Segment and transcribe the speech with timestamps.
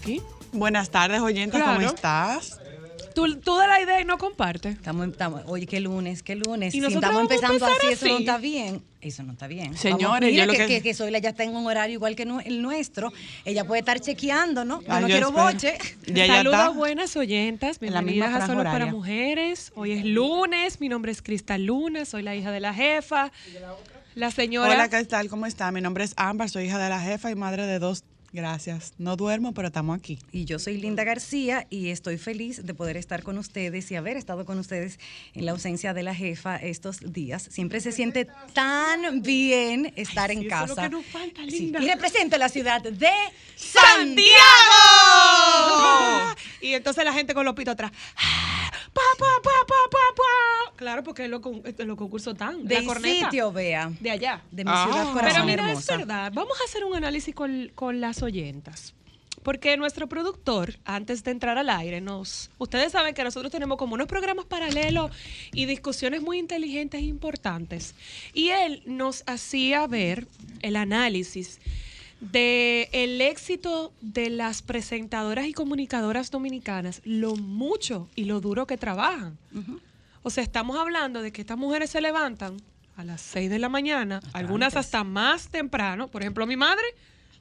[0.00, 0.22] Aquí.
[0.52, 2.58] Buenas tardes, oyentes, ¿cómo estás?
[3.14, 4.76] Tú, tú da la idea y no compartes.
[4.76, 6.68] Estamos, estamos, oye, qué lunes, qué lunes.
[6.72, 8.82] Y si nosotros estamos empezando así, eso no está bien.
[9.00, 9.76] Eso no está bien.
[9.76, 11.94] Señores, Vamos, mire yo lo que, que- que, que Zoila ya está en un horario
[11.94, 13.12] igual que el nuestro.
[13.44, 14.80] Ella puede estar chequeando, ¿no?
[14.82, 15.44] Yo Ah, no yo quiero espero.
[15.44, 15.78] boche.
[16.06, 16.68] Ya, ya Saludos está.
[16.70, 18.86] buenas oyentas, la bienvenidas a Solo para.
[18.86, 19.72] Mujeres.
[19.74, 23.32] Hoy es lunes, mi nombre es Cristal Luna, soy la hija de la jefa.
[24.14, 24.72] La señora...
[24.72, 25.28] Hola, ¿qué tal?
[25.28, 25.70] ¿Cómo está?
[25.72, 28.04] Mi nombre es Ámbar, soy hija de la jefa y madre de dos.
[28.32, 28.92] Gracias.
[28.98, 30.18] No duermo, pero estamos aquí.
[30.30, 34.16] Y yo soy Linda García y estoy feliz de poder estar con ustedes y haber
[34.16, 35.00] estado con ustedes
[35.34, 37.42] en la ausencia de la jefa estos días.
[37.50, 40.88] Siempre se siente tan bien estar en sí, eso es lo casa.
[40.88, 41.82] que nos falta, Sí, linda.
[41.82, 43.10] Y represento la ciudad de
[43.56, 44.30] ¡Santiago!
[46.62, 47.90] Y entonces la gente con los pitos atrás.
[48.92, 50.76] Pa, pa, pa, pa, pa, pa.
[50.76, 52.66] Claro, porque es lo, con- es lo concurso tan.
[52.66, 53.26] De la corneta.
[53.26, 53.90] sitio, vea.
[54.00, 54.42] De allá.
[54.50, 54.84] De mi Ah.
[54.84, 55.92] ciudad Pero corazón Pero mira, hermosa.
[55.92, 56.32] es verdad.
[56.34, 58.94] Vamos a hacer un análisis con, con las oyentas.
[59.42, 62.50] Porque nuestro productor, antes de entrar al aire, nos.
[62.58, 65.10] Ustedes saben que nosotros tenemos como unos programas paralelos
[65.52, 67.94] y discusiones muy inteligentes e importantes.
[68.34, 70.26] Y él nos hacía ver
[70.60, 71.58] el análisis
[72.20, 78.76] de el éxito de las presentadoras y comunicadoras dominicanas, lo mucho y lo duro que
[78.76, 79.38] trabajan.
[80.22, 82.60] O sea, estamos hablando de que estas mujeres se levantan
[82.96, 86.08] a las 6 de la mañana, algunas hasta más temprano.
[86.08, 86.84] Por ejemplo, mi madre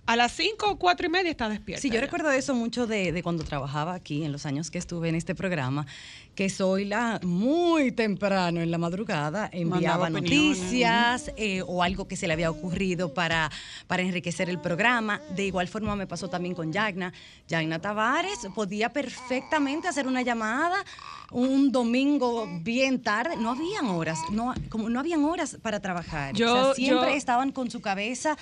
[0.09, 1.79] a las 5 o 4 y media está despierta.
[1.83, 2.01] Sí, yo ya.
[2.01, 5.35] recuerdo eso mucho de, de cuando trabajaba aquí, en los años que estuve en este
[5.35, 5.85] programa,
[6.33, 12.15] que soy la muy temprano en la madrugada, enviaba Mandaba noticias eh, o algo que
[12.15, 13.51] se le había ocurrido para,
[13.85, 15.21] para enriquecer el programa.
[15.35, 17.13] De igual forma me pasó también con Yagna.
[17.47, 20.83] Yagna Tavares podía perfectamente hacer una llamada
[21.31, 23.35] un domingo bien tarde.
[23.37, 26.33] No habían horas, no, como no habían horas para trabajar.
[26.33, 28.35] Yo- O sea, siempre yo- estaban con su cabeza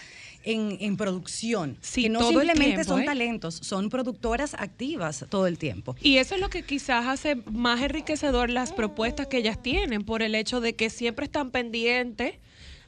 [0.48, 1.78] en, en producción.
[1.82, 3.06] Sí, que no todo simplemente tiempo, son ¿eh?
[3.06, 5.96] talentos, son productoras activas todo el tiempo.
[6.02, 10.22] Y eso es lo que quizás hace más enriquecedor las propuestas que ellas tienen, por
[10.22, 12.36] el hecho de que siempre están pendientes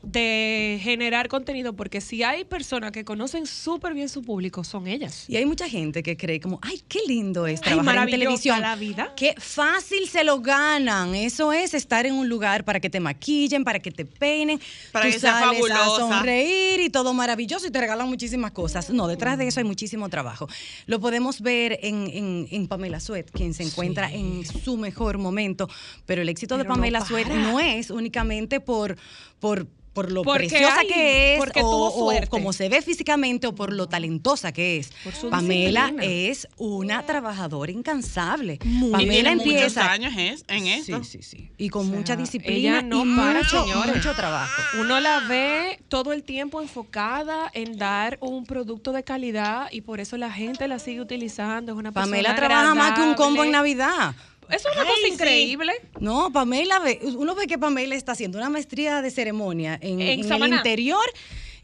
[0.02, 5.26] de generar contenido, porque si hay personas que conocen súper bien su público, son ellas.
[5.28, 8.62] Y hay mucha gente que cree como, ay, qué lindo es Ay, trabajar en televisión.
[8.62, 9.14] la vida.
[9.18, 11.16] Qué fácil se lo ganan.
[11.16, 14.62] Eso es estar en un lugar para que te maquillen, para que te peinen,
[14.94, 15.98] Para tú que sea sales a fabulosa.
[16.16, 18.90] sonreír y todo maravilloso y te regalan muchísimas cosas.
[18.90, 20.48] No, detrás de eso hay muchísimo trabajo.
[20.86, 25.68] Lo podemos ver en, en- en Pamela Suet, quien se encuentra en su mejor momento,
[26.06, 28.96] pero el éxito de Pero no Pamela Suet no es únicamente por...
[29.40, 32.28] por por lo Porque preciosa hay- que es, porque o, tuvo o suerte.
[32.28, 34.92] como se ve físicamente, o por lo talentosa que es.
[35.30, 36.04] Pamela disciplina.
[36.30, 38.60] es una trabajadora incansable.
[38.64, 38.92] Muy.
[38.92, 39.92] Pamela tiene muchos empieza.
[39.92, 41.04] años es- en esto.
[41.04, 41.52] Sí, sí, sí.
[41.58, 43.96] Y con O sea, mucha disciplina ella no y para, mucho, señores.
[43.96, 44.62] mucho trabajo.
[44.80, 50.00] Uno la ve todo el tiempo enfocada en dar un producto de calidad y por
[50.00, 51.74] eso la gente la sigue utilizando.
[51.74, 53.76] Es una persona Pamela trabaja más que un combo en agradable.
[53.76, 54.16] Navidad.
[54.50, 55.14] Eso es una Ay, cosa sí.
[55.14, 55.74] increíble.
[56.00, 60.32] No, Pamela ve, uno ve que Pamela está haciendo una maestría de ceremonia en, En
[60.32, 61.06] en el interior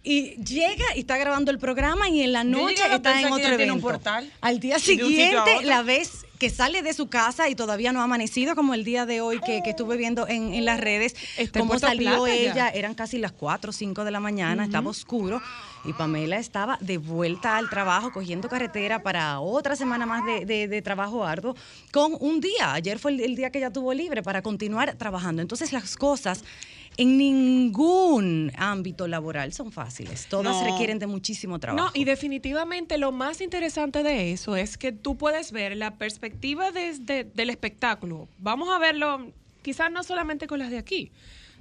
[0.03, 3.57] y llega y está grabando el programa y en la noche está en otro ella
[3.57, 3.87] tiene un evento.
[3.87, 8.03] portal Al día siguiente la ves que sale de su casa y todavía no ha
[8.03, 11.15] amanecido como el día de hoy que, que estuve viendo en, en las redes
[11.59, 12.09] cómo salió
[12.51, 15.41] ella, eran casi las 4 o 5 de la mañana, estaba oscuro
[15.85, 20.67] y Pamela estaba de vuelta al trabajo cogiendo carretera para otra semana más de, de-
[20.67, 21.55] de trabajo arduo
[21.91, 22.73] con un día.
[22.73, 25.41] Ayer fue el, el día que ella tuvo libre para continuar trabajando.
[25.41, 26.43] Entonces las cosas
[26.97, 30.27] en ningún ámbito laboral son fáciles.
[30.27, 30.63] Todas No.
[30.71, 31.85] requieren de muchísimo trabajo.
[31.87, 36.71] No, y definitivamente lo más interesante de eso es que tú puedes ver la perspectiva
[36.71, 38.27] desde del espectáculo.
[38.39, 39.31] Vamos a verlo,
[39.61, 41.11] quizás no solamente con las de aquí.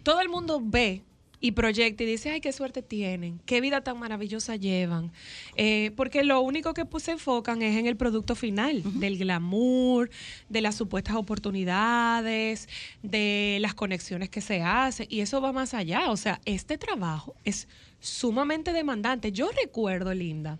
[0.02, 1.02] Todo el mundo ve
[1.44, 5.12] y proyecta y dice, ay, qué suerte tienen, qué vida tan maravillosa llevan.
[5.56, 10.08] Eh, porque lo único que pues, se enfocan es en el producto final, del glamour,
[10.48, 12.66] de las supuestas oportunidades,
[13.02, 15.06] de las conexiones que se hacen.
[15.10, 16.10] Y eso va más allá.
[16.10, 17.68] O sea, este trabajo es
[18.00, 19.30] sumamente demandante.
[19.30, 20.58] Yo recuerdo, Linda,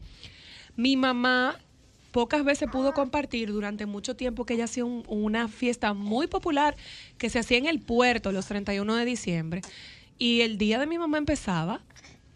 [0.76, 1.58] mi mamá
[2.12, 6.76] pocas veces pudo compartir durante mucho tiempo que ella hacía un- una fiesta muy popular
[7.16, 9.62] que se hacía en el puerto los 31 de diciembre.
[10.19, 11.81] Y el día de mi mamá empezaba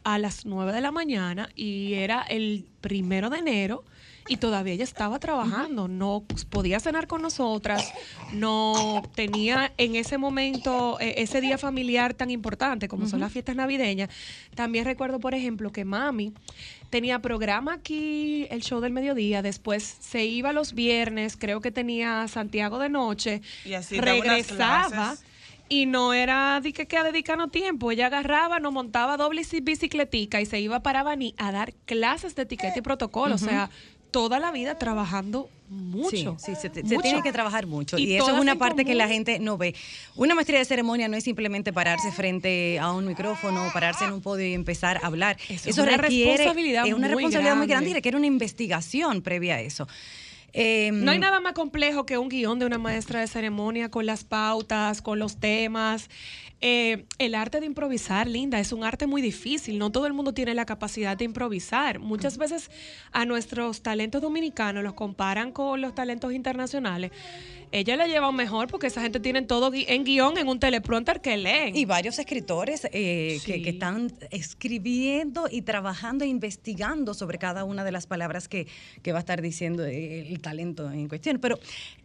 [0.04, 3.84] a las 9 de la mañana y era el primero de enero
[4.28, 7.92] y todavía ella estaba trabajando, no podía cenar con nosotras,
[8.32, 13.56] no tenía en ese momento eh, ese día familiar tan importante como son las fiestas
[13.56, 14.10] navideñas.
[14.54, 16.32] También recuerdo, por ejemplo, que mami
[16.90, 22.28] tenía programa aquí, el show del mediodía, después se iba los viernes, creo que tenía
[22.28, 25.16] Santiago de noche, Y así regresaba.
[25.68, 27.90] Y no era de que, que a dedicarnos tiempo.
[27.90, 32.34] Ella agarraba, nos montaba doble ci- bicicletica y se iba para Baní a dar clases
[32.34, 33.34] de etiqueta y protocolo.
[33.34, 33.68] O sea,
[34.10, 36.36] toda la vida trabajando mucho.
[36.38, 37.02] Sí, sí, se, te- se mucho.
[37.02, 37.98] tiene que trabajar mucho.
[37.98, 39.74] Y Y, eso es una parte que la gente no ve.
[40.16, 44.22] Una maestría de ceremonia no es simplemente pararse frente a un micrófono, pararse en un
[44.22, 45.36] podio y empezar a hablar.
[45.50, 48.26] Eso Eso, es una requiere responsabilidad es una muy responsabilidad muy grande y requiere una
[48.26, 49.86] investigación previa a eso.
[50.52, 54.06] Eh, No hay nada más complejo que un guion de una maestra de ceremonia con
[54.06, 56.08] las pautas, con los temas.
[56.60, 59.78] Eh, el arte de improvisar, Linda, es un arte muy difícil.
[59.78, 62.00] No todo el mundo tiene la capacidad de improvisar.
[62.00, 62.68] Muchas veces
[63.12, 67.12] a nuestros talentos dominicanos los comparan con los talentos internacionales.
[67.70, 71.20] Ella la lleva mejor porque esa gente tiene todo gui- en guion en un teleprompter
[71.20, 71.76] que leen.
[71.76, 73.62] Y varios escritores eh, que, Sí.
[73.62, 78.66] que están escribiendo y trabajando e investigando sobre cada una de las palabras que,
[79.02, 81.38] que va a estar diciendo el talento en cuestión.
[81.38, 81.58] Pero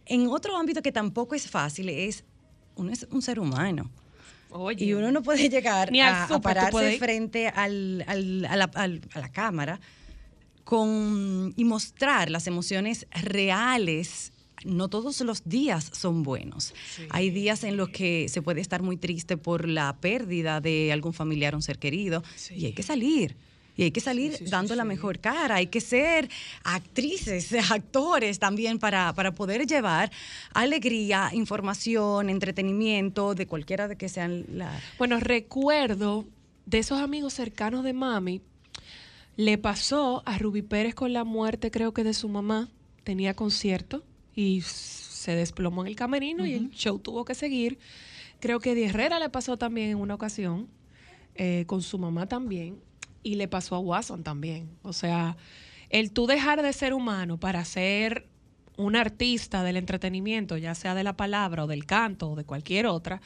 [0.06, 2.22] en otro ámbito que tampoco es fácil es,
[2.76, 3.90] uno es un ser humano.
[4.56, 4.84] Oye.
[4.84, 9.18] Y uno no puede llegar Ni a, pararse frente al- al- a, la, al- a
[9.18, 9.80] la cámara
[10.62, 14.32] con, y mostrar las emociones reales.
[14.64, 16.72] No todos los días son buenos.
[17.10, 21.12] Hay días en los que se puede estar muy triste por la pérdida de algún
[21.12, 22.22] familiar o un ser querido
[22.54, 23.36] y hay que salir.
[23.76, 25.56] Y hay que salir dando la mejor cara.
[25.56, 26.28] Hay que ser
[26.62, 30.12] actrices, actores también para, para poder llevar
[30.52, 36.24] alegría, información, entretenimiento, de cualquiera de que sean la, Bueno, recuerdo
[36.66, 38.40] de esos amigos cercanos de mami,
[39.36, 42.68] le pasó a Ruby Pérez con la muerte, creo que de su mamá.
[43.02, 44.02] Tenía concierto
[44.34, 47.78] y se desplomó en el camerino y el show tuvo que seguir.
[48.40, 50.68] Creo que de Herrera le pasó también en una ocasión,
[51.34, 52.78] eh, con su mamá también,
[53.24, 54.70] y le pasó a Watson también.
[54.82, 55.36] O sea,
[55.90, 58.28] el tú dejar de ser humano para ser
[58.76, 62.86] un artista del entretenimiento, ya sea de la palabra o del canto o de cualquier
[62.86, 63.20] otra,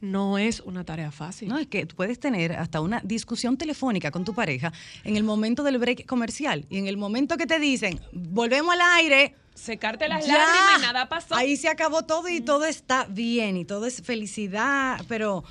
[0.00, 1.48] no es una tarea fácil.
[1.48, 4.72] No, es que tú puedes tener hasta una discusión telefónica con tu pareja
[5.04, 8.80] en el momento del break comercial y en el momento que te dicen, volvemos al
[8.98, 9.34] aire.
[9.54, 11.34] Secarte las ya, lágrimas y nada pasó.
[11.34, 15.44] Ahí se acabó todo y todo está bien y todo es felicidad, pero...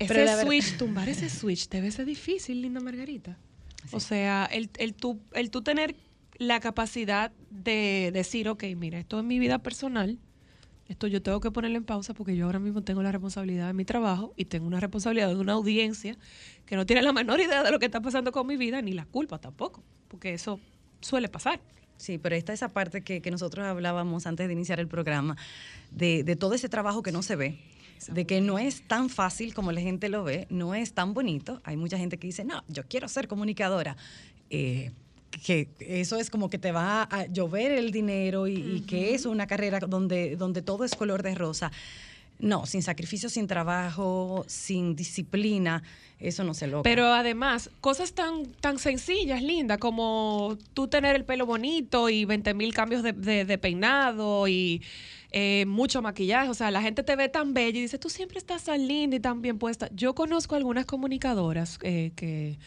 [0.00, 3.38] ese switch, tumbar ese switch, debe ser difícil, linda Margarita.
[3.92, 5.94] O sea, el, el, tú, el tú tener
[6.38, 10.18] la capacidad de decir, ok, mira, esto es mi vida personal,
[10.88, 13.74] esto yo tengo que ponerlo en pausa porque yo ahora mismo tengo la responsabilidad de
[13.74, 16.16] mi trabajo y tengo una responsabilidad de una audiencia
[16.66, 18.92] que no tiene la menor idea de lo que está pasando con mi vida, ni
[18.92, 20.58] la culpa tampoco, porque eso
[21.00, 21.60] suele pasar.
[21.96, 25.36] Sí, pero esta esa parte que, que nosotros hablábamos antes de iniciar el programa,
[25.90, 27.58] de, de todo ese trabajo que no se ve,
[28.08, 31.60] de que no es tan fácil como la gente lo ve, no es tan bonito.
[31.64, 33.96] Hay mucha gente que dice, no, yo quiero ser comunicadora.
[34.50, 34.90] Eh,
[35.44, 39.26] que eso es como que te va a llover el dinero y, y que es
[39.26, 41.70] una carrera donde, donde todo es color de rosa.
[42.40, 45.82] No, sin sacrificio, sin trabajo, sin disciplina,
[46.18, 46.82] eso no se logra.
[46.82, 52.54] Pero además, cosas tan, tan sencillas, linda, como tú tener el pelo bonito y 20
[52.54, 54.82] mil cambios de, de- de peinado y
[55.32, 56.48] eh, mucho maquillaje.
[56.50, 59.16] O sea, la gente te ve tan bella y dice, tú siempre estás tan linda
[59.16, 59.88] y tan bien puesta.
[59.92, 62.58] Yo conozco algunas comunicadoras eh, que,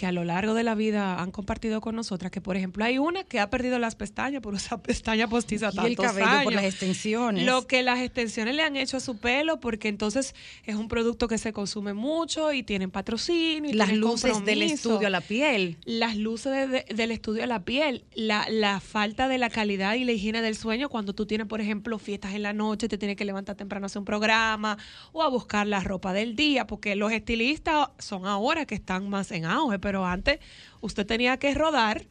[0.00, 2.96] que a lo largo de la vida han compartido con nosotras, que por ejemplo hay
[2.96, 6.52] una que ha perdido las pestañas por usar pestañas postizas y el tantos cabello por
[6.54, 6.54] años.
[6.54, 7.44] las extensiones.
[7.44, 11.28] Lo que las extensiones le han hecho a su pelo, porque entonces es un producto
[11.28, 13.68] que se consume mucho y tienen patrocinio.
[13.68, 15.76] Y las tienen luces del estudio a la piel.
[15.84, 19.96] Las luces de- de- del estudio a la piel, la, la falta de la calidad
[19.96, 22.96] y la higiene del sueño cuando tú tienes, por ejemplo, fiestas en la noche, te
[22.96, 24.78] tienes que levantar temprano a hacer un programa
[25.12, 29.30] o a buscar la ropa del día, porque los estilistas son ahora que están más
[29.32, 30.40] en auge, pero antes
[30.80, 32.06] usted tenía que rodar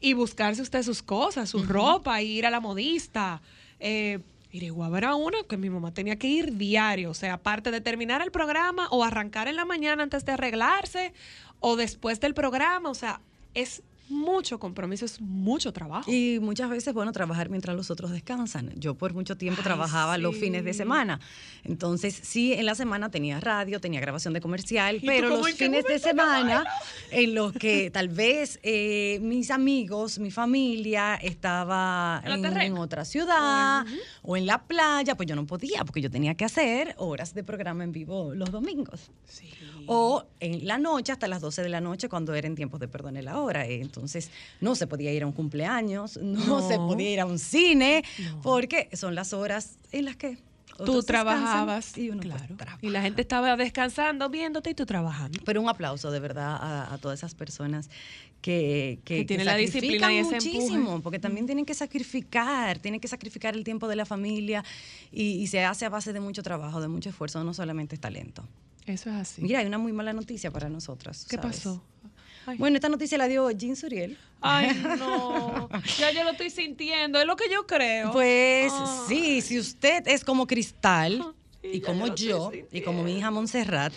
[0.00, 3.40] y buscarse usted sus cosas, su ropa, y ir a la modista.
[3.80, 4.20] eh,
[4.52, 8.22] Irigüaba era una que mi mamá tenía que ir diario, o sea, aparte de terminar
[8.22, 11.12] el programa o arrancar en la mañana antes de arreglarse
[11.58, 13.20] o después del programa, o sea,
[13.54, 16.10] es mucho compromiso, es mucho trabajo.
[16.10, 18.72] Y muchas veces, bueno, trabajar mientras los otros descansan.
[18.76, 21.20] Yo por mucho tiempo Ay, trabajaba los fines de semana.
[21.62, 25.98] Entonces, sí, en la semana tenía radio, tenía grabación de comercial, pero los fines de
[25.98, 26.64] semana
[27.10, 33.84] en los que tal vez eh, mis amigos, mi familia estaba en otra ciudad
[34.22, 37.44] o en la playa, pues yo no podía porque yo tenía que hacer horas de
[37.44, 39.10] programa en vivo los domingos.
[39.26, 39.50] Sí.
[39.88, 42.88] O en la noche, hasta las 12 de la noche, cuando era en tiempos de
[42.88, 43.66] perdone la hora.
[43.66, 46.68] Eh, Entonces, no se podía ir a un cumpleaños, no, No.
[46.68, 48.04] se podía ir a un cine,
[48.42, 50.38] porque son las horas en las que
[50.84, 52.78] Tú trabajabas, y uno pues, trabaja.
[52.82, 55.38] Y la gente estaba descansando, viéndote y tú trabajando.
[55.44, 57.90] Pero un aplauso de verdad a, a todas esas personas
[58.44, 61.00] que, que, Que tienen la disciplina y ese muchísimo, empuje.
[61.02, 64.62] porque también tienen que sacrificar, tienen que sacrificar el tiempo de la familia
[65.10, 68.00] y, y se hace a base de mucho trabajo, de mucho esfuerzo, no solamente es
[68.02, 68.46] talento.
[68.84, 69.40] Eso es así.
[69.40, 71.26] Mira, hay una muy mala noticia para nosotras.
[71.28, 71.56] ¿Qué ¿sabes?
[71.56, 71.82] pasó?
[72.44, 72.58] Ay.
[72.58, 74.18] Bueno, esta noticia la dio Jean Suriel.
[74.42, 75.70] Ay, no.
[75.98, 78.12] Ya yo lo estoy sintiendo, es lo que yo creo.
[78.12, 79.06] Pues Ah.
[79.08, 83.94] sí, si usted es como Cristal y como yo y como mi hija Montserrat,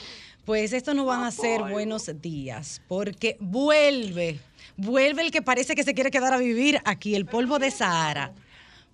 [0.48, 4.40] pues estos no van a ser buenos días porque vuelve,
[4.78, 8.32] vuelve el que parece que se quiere quedar a vivir aquí, el polvo de Sahara.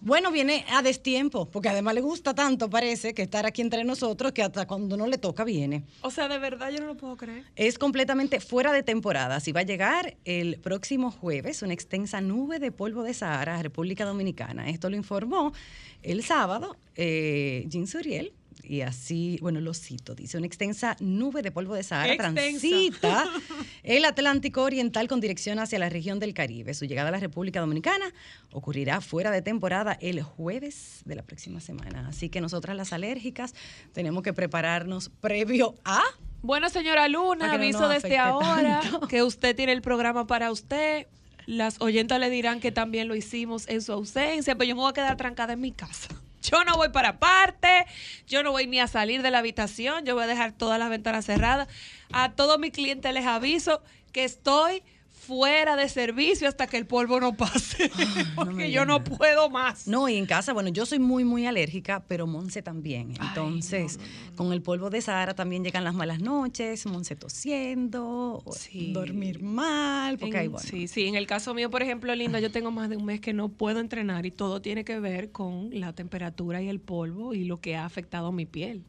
[0.02, 4.32] Bueno, viene a destiempo, porque además le gusta tanto, parece, que estar aquí entre nosotros,
[4.32, 5.84] que hasta cuando no le toca viene.
[6.02, 7.44] O sea, de verdad yo no lo puedo creer.
[7.56, 9.40] Es completamente fuera de temporada.
[9.40, 13.62] Si va a llegar el próximo jueves una extensa nube de polvo de Sahara a
[13.62, 14.70] República Dominicana.
[14.72, 15.54] Esto lo informó
[16.02, 18.34] el sábado eh, Jean Suriel.
[18.62, 23.26] Y así, bueno, lo cito, dice, una extensa nube de polvo de Sahara transita
[23.84, 26.74] el Atlántico Oriental con dirección hacia la región del Caribe.
[26.74, 28.14] Su llegada a la República Dominicana
[28.52, 32.08] ocurrirá fuera de temporada el jueves de la próxima semana.
[32.08, 33.54] Así que nosotras las alérgicas
[33.94, 36.02] tenemos que prepararnos previo a
[36.42, 39.08] Bueno, señora Luna, no aviso desde ahora tanto.
[39.08, 41.08] que usted tiene el programa para usted.
[41.46, 44.90] Las oyentas le dirán que también lo hicimos en su ausencia, pero yo me voy
[44.92, 46.08] a quedar trancada en mi casa.
[46.44, 47.86] Yo no voy para parte,
[48.28, 50.90] yo no voy ni a salir de la habitación, yo voy a dejar todas las
[50.90, 51.68] ventanas cerradas.
[52.12, 53.82] A todos mis clientes les aviso
[54.12, 54.84] que estoy
[55.26, 57.90] fuera de servicio hasta que el polvo no pase,
[58.36, 59.88] porque yo no puedo más.
[59.88, 63.14] No, y en casa, bueno, yo soy muy, muy alérgica, pero Monse también.
[63.20, 64.00] Ay, Entonces,
[64.36, 68.92] con el polvo de Sahara también llegan las malas noches, Monse tosiendo, Sí.
[68.94, 70.68] dormir mal, porque En- hay, bueno.
[70.70, 73.22] Sí, sí, en el caso mío, por ejemplo, Linda, yo tengo más de un mes
[73.22, 77.34] que no puedo entrenar y todo tiene que ver con la temperatura y el polvo
[77.34, 78.84] y lo que ha afectado mi piel.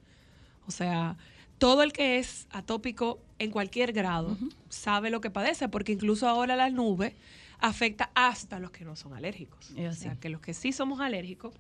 [0.67, 1.17] O sea,
[1.59, 4.37] todo el que es atópico en cualquier grado
[4.69, 7.15] sabe lo que padece, porque incluso ahora la nube
[7.59, 9.71] afecta hasta los que no son alérgicos.
[9.71, 11.55] O sea, que los que sí somos alérgicos,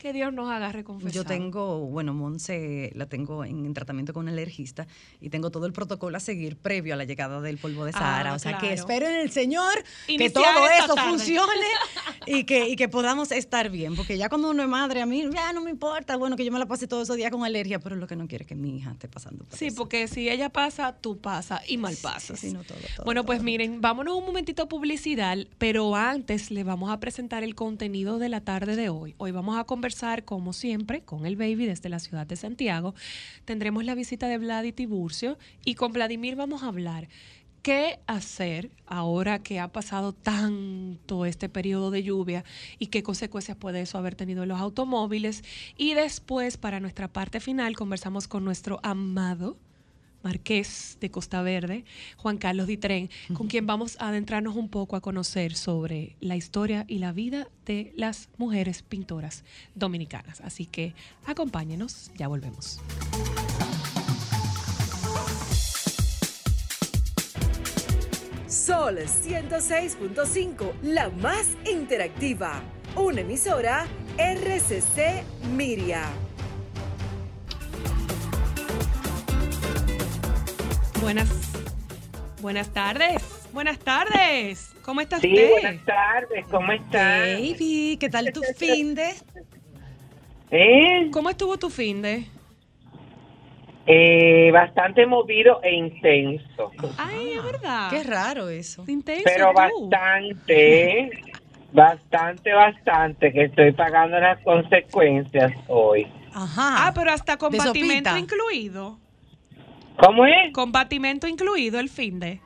[0.00, 1.14] que Dios nos agarre confesado.
[1.14, 4.88] Yo tengo, bueno, Monse la tengo en, en tratamiento con un alergista
[5.20, 7.98] y tengo todo el protocolo a seguir previo a la llegada del polvo de Ah,
[7.98, 8.34] Sahara.
[8.34, 9.72] o sea, que espero en el Señor
[10.08, 10.44] que todo
[10.82, 11.10] eso tarde.
[11.10, 11.52] funcione
[12.26, 13.94] y que, y que podamos estar bien.
[13.94, 16.50] Porque ya cuando uno es madre, a mí ya no me importa, bueno, que yo
[16.52, 18.54] me la pase todos esos días con alergia, pero lo que no quiero es que
[18.54, 19.76] mi hija esté pasando por Sí, eso.
[19.76, 22.40] porque si ella pasa, tú pasas y mal Sí, pasas.
[22.40, 26.64] sí, no, todo, todo, bueno, pues miren, vámonos un momentito a publicidad, pero antes le
[26.64, 29.14] vamos a presentar el contenido de la tarde de hoy.
[29.18, 29.89] Hoy vamos a conversar,
[30.24, 32.94] como siempre, con el baby desde la ciudad de Santiago.
[33.44, 37.08] Tendremos la visita de Vlad y Tiburcio y con Vladimir vamos a hablar.
[37.62, 42.42] ¿Qué hacer ahora que ha pasado tanto este periodo de lluvia
[42.78, 45.44] y qué consecuencias puede eso haber tenido en los automóviles?
[45.76, 49.58] Y después, para nuestra parte final, conversamos con nuestro amado
[50.22, 51.84] Marqués de Costa Verde,
[52.16, 56.84] Juan Carlos Ditren, con quien vamos a adentrarnos un poco a conocer sobre la historia
[56.88, 60.40] y la vida de las mujeres pintoras dominicanas.
[60.40, 60.94] Así que
[61.26, 62.80] acompáñenos, ya volvemos.
[68.46, 72.62] Sol 106.5, la más interactiva.
[72.96, 73.86] Una emisora
[74.18, 75.22] RCC
[75.54, 76.29] Miria.
[81.00, 81.28] Buenas,
[82.40, 84.74] buenas tardes, buenas tardes.
[84.82, 85.50] ¿Cómo está Sí, usted?
[85.50, 87.18] buenas tardes, ¿cómo estás?
[87.38, 89.10] Baby, ¿qué tal tu fin de?
[90.50, 91.10] ¿Eh?
[91.12, 92.26] ¿Cómo estuvo tu fin de?
[93.86, 97.90] Eh, bastante movido e intenso, Ay, es verdad.
[97.90, 98.84] Qué raro eso.
[98.86, 99.88] Intenso pero tú.
[99.90, 101.10] bastante,
[101.72, 106.06] bastante, bastante, que estoy pagando las consecuencias hoy.
[106.32, 106.86] Ajá.
[106.86, 108.18] Ah, pero hasta con De batimento sopita.
[108.18, 108.98] incluido.
[110.00, 110.52] ¿Cómo es?
[110.52, 112.40] Con batimento incluido el fin de.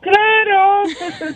[0.00, 0.82] Claro.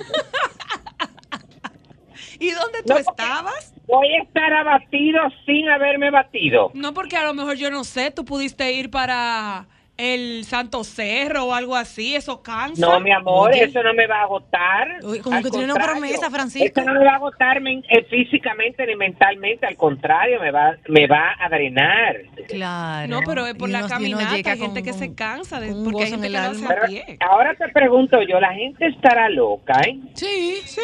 [2.39, 3.75] ¿Y dónde tú No, estabas?
[3.87, 6.71] voy a estar abatido sin haberme batido.
[6.75, 11.45] No, porque a lo mejor yo no sé, tú pudiste ir para el Santo Cerro
[11.45, 12.81] o algo así, eso cansa.
[12.85, 13.65] No, mi amor, Oye.
[13.65, 14.99] eso no me va a agotar.
[15.05, 16.81] Uy, como Al que tiene una promesa, Francisco.
[16.81, 21.07] Eso no me va a agotar eh, físicamente ni mentalmente, al contrario, me va, me
[21.07, 22.17] va a drenar.
[22.49, 23.09] Claro.
[23.09, 26.05] No, pero es por Y la caminata, hay gente con- que se cansa, de, porque
[26.05, 26.75] hay gente en que hace alma.
[26.83, 27.19] a pie.
[27.21, 29.99] ahora te pregunto yo, la gente estará loca, ¿eh?
[30.15, 30.57] Sí.
[30.65, 30.81] Sí.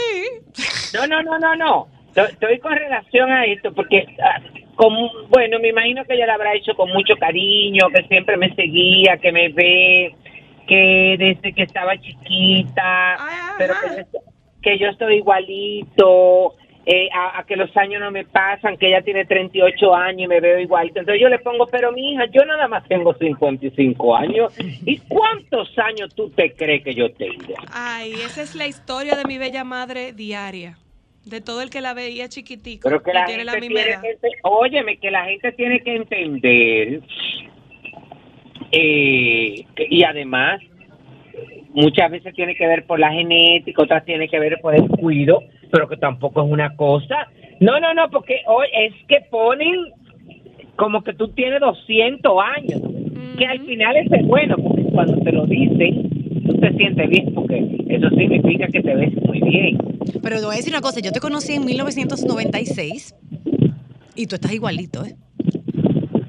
[0.94, 1.88] No, no, no, no, no.
[2.14, 4.04] To- Estoy con relación a esto porque,
[5.28, 9.18] bueno, me imagino que ella lo habrá hecho con mucho cariño, que siempre me seguía,
[9.18, 10.14] que me ve,
[10.66, 13.54] que desde que estaba chiquita, Ajá.
[13.58, 14.20] pero que yo,
[14.62, 16.54] que yo estoy igualito,
[16.86, 20.26] eh, a, a que los años no me pasan, que ella tiene 38 años y
[20.26, 21.00] me veo igualito.
[21.00, 24.54] Entonces yo le pongo, pero mi hija, yo nada más tengo 55 años.
[24.58, 27.54] ¿Y cuántos años tú te crees que yo tengo?
[27.72, 30.78] Ay, esa es la historia de mi bella madre diaria.
[31.30, 33.90] De todo el que la veía chiquitico Pero que la tiene gente la misma tiene
[33.92, 34.02] edad.
[34.02, 37.00] que, óyeme, que la gente tiene que entender
[38.72, 40.60] eh, y además
[41.70, 45.42] muchas veces tiene que ver por la genética, otras tiene que ver por el cuido,
[45.70, 47.28] pero que tampoco es una cosa.
[47.60, 49.92] No, no, no, porque hoy es que ponen
[50.76, 52.80] como que tú tienes 200 años,
[53.38, 57.58] que al final es bueno, porque cuando te lo dicen, tú te sientes bien, porque
[57.88, 59.78] eso significa que te ves muy bien.
[60.22, 63.14] Pero te voy a decir una cosa, yo te conocí en 1996
[64.14, 65.16] y tú estás igualito, ¿eh?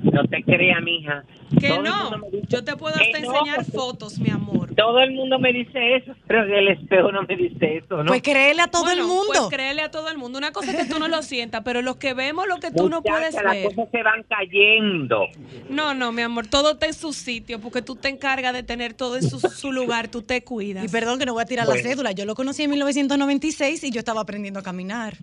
[0.03, 1.23] No te creas, mija.
[1.59, 4.60] Que Todo no, mundo me dice- yo te puedo hasta enseñar fotos, mi amor.
[4.81, 8.05] Todo el mundo me dice eso, pero en el espejo no me dice eso, ¿no?
[8.05, 9.33] Pues créele a todo Bueno, el mundo.
[9.33, 10.37] Pues créele a todo el mundo.
[10.37, 12.89] Una cosa es que tú no lo sientas, pero los que vemos lo que tú
[12.89, 13.65] no Muchacha, puedes las ver.
[13.75, 15.27] cosas se van cayendo.
[15.69, 18.93] No, no, mi amor, todo está en su sitio porque tú te encargas de tener
[18.93, 20.83] todo en su, su lugar, tú te cuidas.
[20.83, 21.81] y perdón que no voy a tirar Bueno.
[21.83, 25.15] la cédula, yo lo conocí en 1996 y yo estaba aprendiendo a caminar.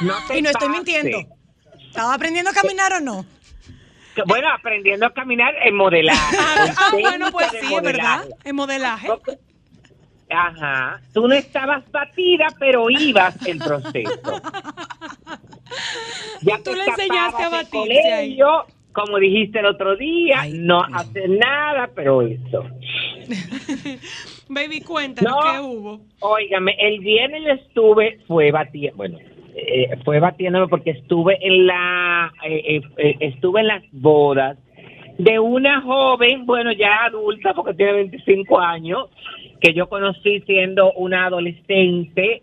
[0.00, 1.18] No te Y no estoy mintiendo.
[1.88, 3.26] ¿Estaba aprendiendo a caminar o no?
[4.26, 6.36] Bueno, aprendiendo a caminar en modelaje.
[6.38, 8.18] Ah, en ah, bueno, pues sí, es verdad.
[8.24, 8.28] modelaje.
[8.44, 9.08] En modelaje.
[10.30, 11.00] Ajá.
[11.12, 14.42] Tú no estabas batida, pero ibas en proceso.
[16.42, 18.38] Ya Tú te le enseñaste a batirse ahí.
[18.92, 21.00] Como dijiste el otro día, Ay, no Dios.
[21.00, 22.64] hacer nada, pero eso.
[24.48, 25.52] Baby, cuéntanos No.
[25.52, 26.00] qué hubo.
[26.18, 29.18] Óigame, el viernes yo estuve, fue batiendo, bueno,
[29.54, 34.58] eh, fue batiéndome porque estuve en la, eh, eh, eh, estuve en las bodas
[35.18, 39.08] de una joven, bueno, ya adulta porque tiene 25 años,
[39.60, 42.42] que yo conocí siendo una adolescente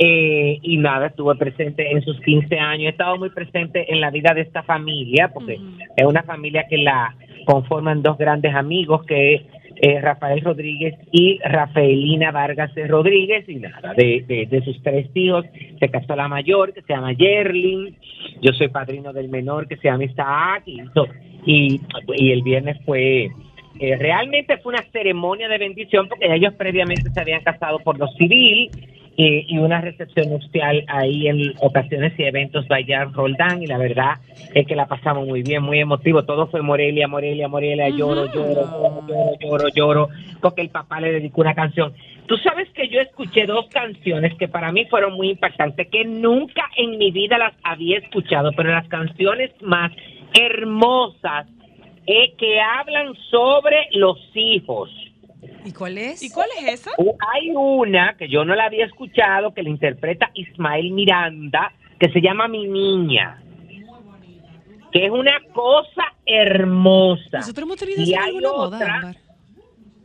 [0.00, 4.10] eh, y nada, estuve presente en sus 15 años, he estado muy presente en la
[4.10, 5.60] vida de esta familia porque
[5.96, 9.46] es una familia que la conforman dos grandes amigos que
[9.80, 15.44] eh, Rafael Rodríguez y Rafaelina Vargas Rodríguez y nada, de, de, sus tres hijos
[15.78, 17.96] se casó la mayor que se llama Yerlin,
[18.42, 20.64] yo soy padrino del menor que se llama Isaac
[21.46, 21.80] y,
[22.16, 23.30] y el viernes fue
[23.80, 28.08] eh, realmente fue una ceremonia de bendición porque ellos previamente se habían casado por lo
[28.08, 28.70] civil
[29.20, 34.18] eh, y una recepción nupcial ahí en ocasiones y eventos Bayar Roldán y la verdad
[34.54, 38.62] es que la pasamos muy bien, muy emotivo, todo fue Morelia, Morelia, Morelia, lloro, lloro,
[38.62, 40.08] lloro, lloro, lloro, lloro,
[40.40, 41.92] porque el papá le dedicó una canción.
[42.28, 46.62] Tú sabes que yo escuché dos canciones que para mí fueron muy impactantes, que nunca
[46.76, 49.90] en mi vida las había escuchado, pero las canciones más
[50.32, 51.48] hermosas
[52.06, 54.90] eh, que hablan sobre los hijos.
[55.64, 56.22] ¿Y cuál es?
[56.22, 56.90] ¿Y cuál es esa?
[56.98, 62.10] Uh, Hay una que yo no la había escuchado, que la interpreta Ismael Miranda, que
[62.10, 63.42] se llama Mi Niña.
[64.92, 67.38] Que es una cosa hermosa.
[67.38, 69.16] Nosotros hemos tenido Y hay alguna Ámbar.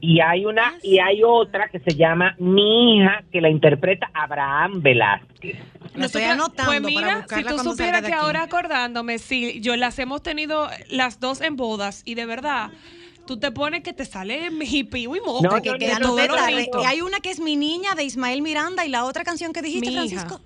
[0.01, 4.81] Y hay una y hay otra que se llama Mi hija, que la interpreta Abraham
[4.81, 5.55] Velázquez.
[5.95, 8.15] La estoy Nosotras- anotando pues mira, para buscarla si tú supieras que aquí.
[8.19, 12.71] ahora acordándome, sí, yo las hemos tenido las dos en bodas y de verdad,
[13.25, 15.41] tú te pones que te sale hippie y moco.
[15.41, 16.81] No, que no, no, no.
[16.81, 19.61] Y hay una que es Mi Niña de Ismael Miranda y la otra canción que
[19.61, 20.01] dijiste, Mi hija.
[20.21, 20.41] Francisco.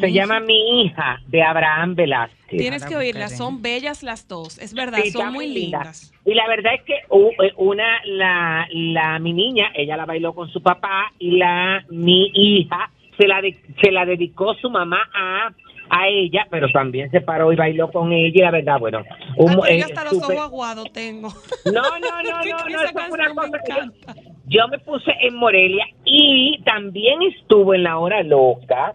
[0.00, 2.38] Se llama Mi hija de Abraham Velázquez.
[2.58, 5.78] Tienes que oírlas, son bellas las dos, es verdad, Sí, son muy linda.
[5.80, 6.12] lindas.
[6.24, 10.50] Y la verdad es que eh, una, la, la, mi niña, ella la bailó con
[10.50, 15.50] su papá y la, mi hija, se la, de- se la dedicó su mamá a,
[15.94, 19.02] a ella, pero también se paró y bailó con ella y la verdad, bueno.
[19.36, 21.28] un- eh, yo hasta los ojos aguados tengo.
[21.66, 25.34] No, no, no, no, no, eso fue una cosa que yo, yo me puse en
[25.36, 28.94] Morelia y también estuvo en la hora loca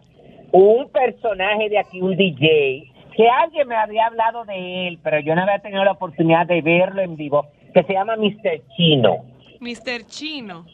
[0.51, 5.36] un personaje de aquí, un DJ, que alguien me había hablado de él, pero yo
[5.36, 8.62] no había tenido la oportunidad de verlo en vivo, que se llama Mr.
[8.75, 9.17] Chino.
[9.60, 10.05] Mr.
[10.07, 10.65] Chino.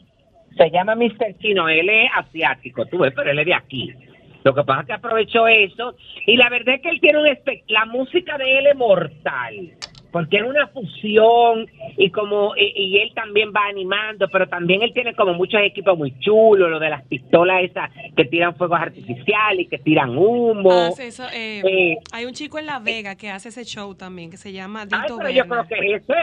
[0.58, 1.38] Se llama Mr.
[1.40, 3.92] Chino, él es asiático, tú ves, pero él es de aquí.
[4.44, 5.96] Lo que pasa es que aprovechó eso
[6.28, 7.28] y la verdad es que él tiene un
[7.68, 9.72] la música de él es mortal.
[10.12, 11.66] Porque es una fusión
[11.98, 15.98] y como y, y él también va animando, pero también él tiene como muchos equipos
[15.98, 20.70] muy chulos, lo de las pistolas esas que tiran fuegos artificiales y que tiran humo.
[20.72, 23.96] Ah, sí, eso, eh, Eh, hay un chico en La Vega que hace ese show
[23.96, 26.14] también, que se llama Ay, Dito pero yo creo que ese.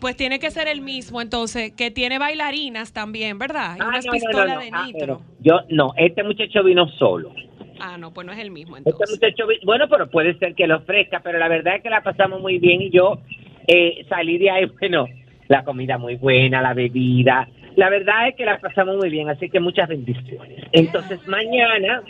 [0.00, 3.76] Pues tiene que ser el mismo, entonces, que tiene bailarinas también, ¿verdad?
[3.76, 4.60] Y Ah, unas no, no, no, pistolas no.
[4.60, 5.20] de Ah, nitro.
[5.40, 7.32] yo no, este muchacho vino solo.
[7.80, 9.20] Ah, no, pues no es el mismo Este entonces.
[9.20, 12.40] muchacho, bueno, pero puede ser que lo ofrezca, pero la verdad es que la pasamos
[12.40, 13.18] muy bien y yo
[13.66, 15.06] eh, salí de ahí, bueno,
[15.48, 17.48] la comida muy buena, la bebida.
[17.76, 20.64] La verdad es que la pasamos muy bien, así que muchas bendiciones.
[20.72, 22.02] Entonces, mañana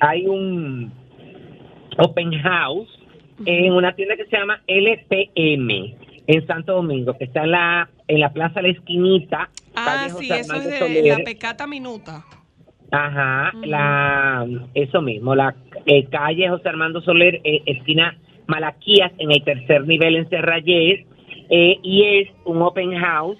[0.00, 0.92] hay un
[1.98, 2.88] open house
[3.44, 5.94] en una tienda que se llama LPM
[6.28, 9.50] en Santo Domingo, que está en la, en la Plaza La Esquinita.
[9.74, 11.18] Ah, sí, eso es de Soler.
[11.18, 12.24] la pecata minuta.
[12.90, 15.54] Ajá, la, eso mismo, la
[15.86, 21.04] eh, calle José Armando Soler, eh, esquina Malaquías, en el tercer nivel en Cerrayés,
[21.50, 23.38] eh, y es un open house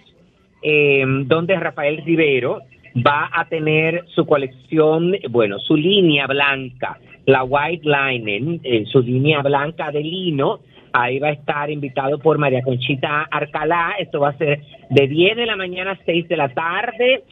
[0.62, 2.60] eh, donde Rafael Rivero
[3.06, 9.42] va a tener su colección, bueno, su línea blanca, la White Linen, eh, su línea
[9.42, 10.60] blanca de lino.
[10.98, 13.96] Ahí va a estar invitado por María Conchita Arcalá.
[13.98, 17.22] Esto va a ser de 10 de la mañana a 6 de la tarde.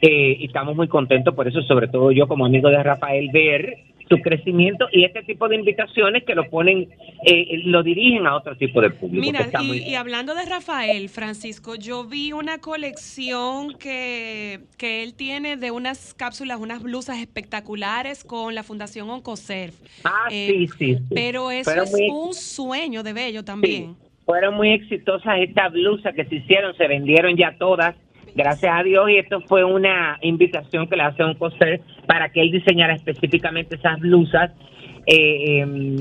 [0.00, 3.76] Eh, y estamos muy contentos por eso, sobre todo yo como amigo de Rafael, ver
[4.10, 6.88] su crecimiento y este tipo de invitaciones que lo ponen,
[7.24, 9.24] eh, lo dirigen a otro tipo de público.
[9.24, 15.14] Mira, y, muy y hablando de Rafael, Francisco, yo vi una colección que, que él
[15.14, 19.74] tiene de unas cápsulas, unas blusas espectaculares con la Fundación Oncoserv.
[20.02, 21.14] Ah, Eh, sí, sí, sí.
[21.14, 23.96] Pero eso es muy- un sueño de Bello Sí, también.
[24.26, 27.94] fueron muy exitosas estas blusas que se hicieron, se vendieron ya todas,
[28.34, 32.40] gracias a Dios, y esto fue una invitación que le hace un coser para que
[32.40, 34.52] él diseñara específicamente esas blusas.
[35.06, 35.96] Eh, em,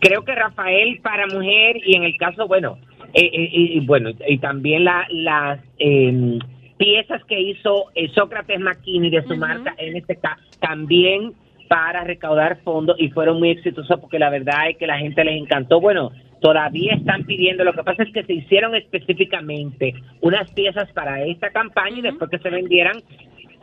[0.00, 2.78] creo que Rafael para mujer y en el caso, bueno,
[3.14, 6.38] eh, eh, y, bueno, y también la, las em,
[6.78, 11.34] piezas que hizo eh, Sócrates McKinney de su marca NSK también
[11.68, 15.40] para recaudar fondos y fueron muy exitosos porque la verdad es que la gente les
[15.40, 15.80] encantó.
[15.80, 16.10] Bueno,
[16.42, 21.50] todavía están pidiendo, lo que pasa es que se hicieron específicamente unas piezas para esta
[21.50, 23.02] campaña y después que se vendieran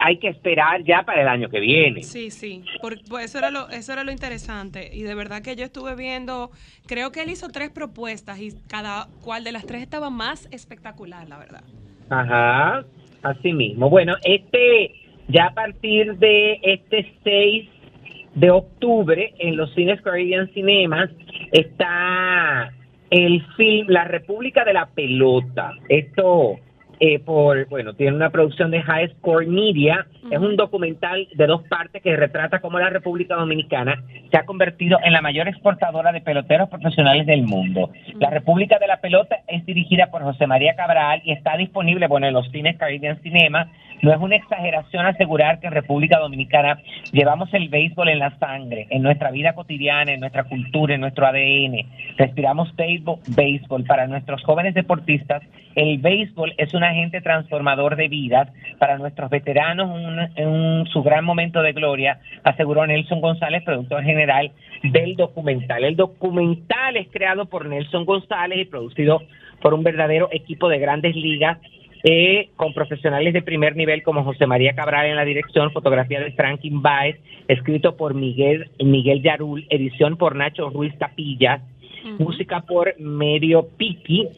[0.02, 2.04] hay que esperar ya para el año que viene.
[2.04, 4.92] Sí, sí, por, pues eso, era lo, eso era lo interesante.
[4.94, 6.52] Y de verdad que yo estuve viendo,
[6.88, 11.28] creo que él hizo tres propuestas y cada cual de las tres estaba más espectacular,
[11.28, 11.63] la verdad.
[12.10, 12.86] Ajá,
[13.24, 13.89] así mismo.
[13.89, 14.94] Bueno, este,
[15.28, 17.70] ya a partir de este 6
[18.36, 21.10] de octubre, en los cines Caribbean Cinemas,
[21.52, 22.72] está
[23.10, 25.74] el film La República de la Pelota.
[25.88, 26.58] Esto,
[27.00, 30.06] eh, por, bueno, tiene una producción de High Score Media.
[30.30, 35.00] Es un documental de dos partes que retrata cómo la República Dominicana se ha convertido
[35.04, 37.90] en la mayor exportadora de peloteros profesionales del mundo.
[38.20, 42.28] La República de la Pelota es dirigida por José María Cabral y está disponible, bueno,
[42.28, 43.72] en los cines Caribbean Cinema.
[44.02, 46.80] No es una exageración asegurar que en República Dominicana
[47.12, 51.26] llevamos el béisbol en la sangre, en nuestra vida cotidiana, en nuestra cultura, en nuestro
[51.26, 51.86] ADN.
[52.18, 53.84] Respiramos béisbol, béisbol.
[53.84, 55.44] Para nuestros jóvenes deportistas,
[55.76, 58.49] el béisbol es un agente transformador de vidas.
[58.80, 64.52] Para nuestros veteranos, un, un- su gran momento de gloria, aseguró Nelson González, productor general
[64.84, 65.84] del documental.
[65.84, 69.21] El documental es creado por Nelson González y producido
[69.62, 71.58] por un verdadero equipo de grandes ligas
[72.04, 76.32] eh, con profesionales de primer nivel como José María Cabral en la dirección, fotografía de
[76.32, 77.17] Franklin Baez,
[77.49, 81.62] escrito por Miguel, Miguel Yarul, edición por Nacho Ruiz Capillas,
[82.17, 84.30] música por Medio Piki,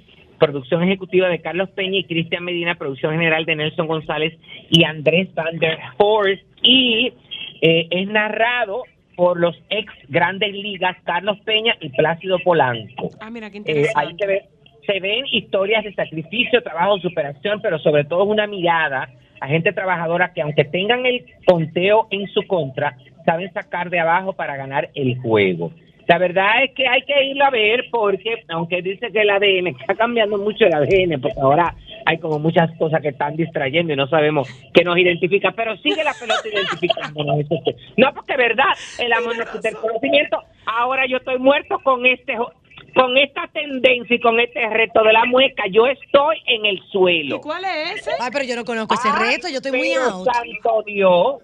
[0.42, 4.34] producción ejecutiva de Carlos Peña y Cristian Medina, producción general de Nelson González
[4.72, 7.14] y Andrés Van der Horst, y
[7.62, 8.82] eh, es narrado
[9.16, 13.12] por los ex grandes ligas Carlos Peña y Plácido Polanco.
[13.20, 14.18] Ah, mira, qué Eh, ahí interesante.
[14.18, 14.44] se, ve,
[14.88, 19.10] se ven historias de sacrificio, trabajo, superación, pero sobre todo es una mirada
[19.42, 24.34] a gente trabajadora que aunque tengan el conteo en su contra, saben sacar de abajo
[24.34, 25.72] para ganar el juego.
[26.08, 29.68] La verdad es que hay que irlo a ver porque, aunque dice que el ADN
[29.80, 33.96] está cambiando mucho el ADN, porque ahora hay como muchas cosas que están distrayendo y
[33.96, 37.46] no sabemos qué nos identifica, pero sigue la pelota identificándonos.
[37.98, 38.66] No, porque verdad,
[39.00, 40.42] el amor no quita el conocimiento.
[40.66, 42.36] Ahora yo estoy muerto con este
[42.94, 46.92] con esta tendencia y con este reto de la mueca, yo estoy en el ¿Y
[46.92, 47.40] suelo.
[47.40, 48.12] cuál es ese?
[48.20, 50.26] Ay, pero yo no conozco ese Ay, reto, yo estoy muy out.
[50.26, 51.36] santo Dios.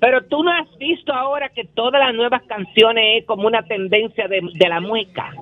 [0.00, 4.28] Pero tú no has visto ahora que todas las nuevas canciones es como una tendencia
[4.28, 5.32] de, de la mueca.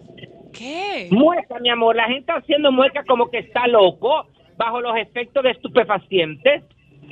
[0.52, 1.08] ¿Qué?
[1.10, 1.94] Mueca, mi amor.
[1.94, 6.64] La gente haciendo mueca como que está loco, bajo los efectos de estupefacientes.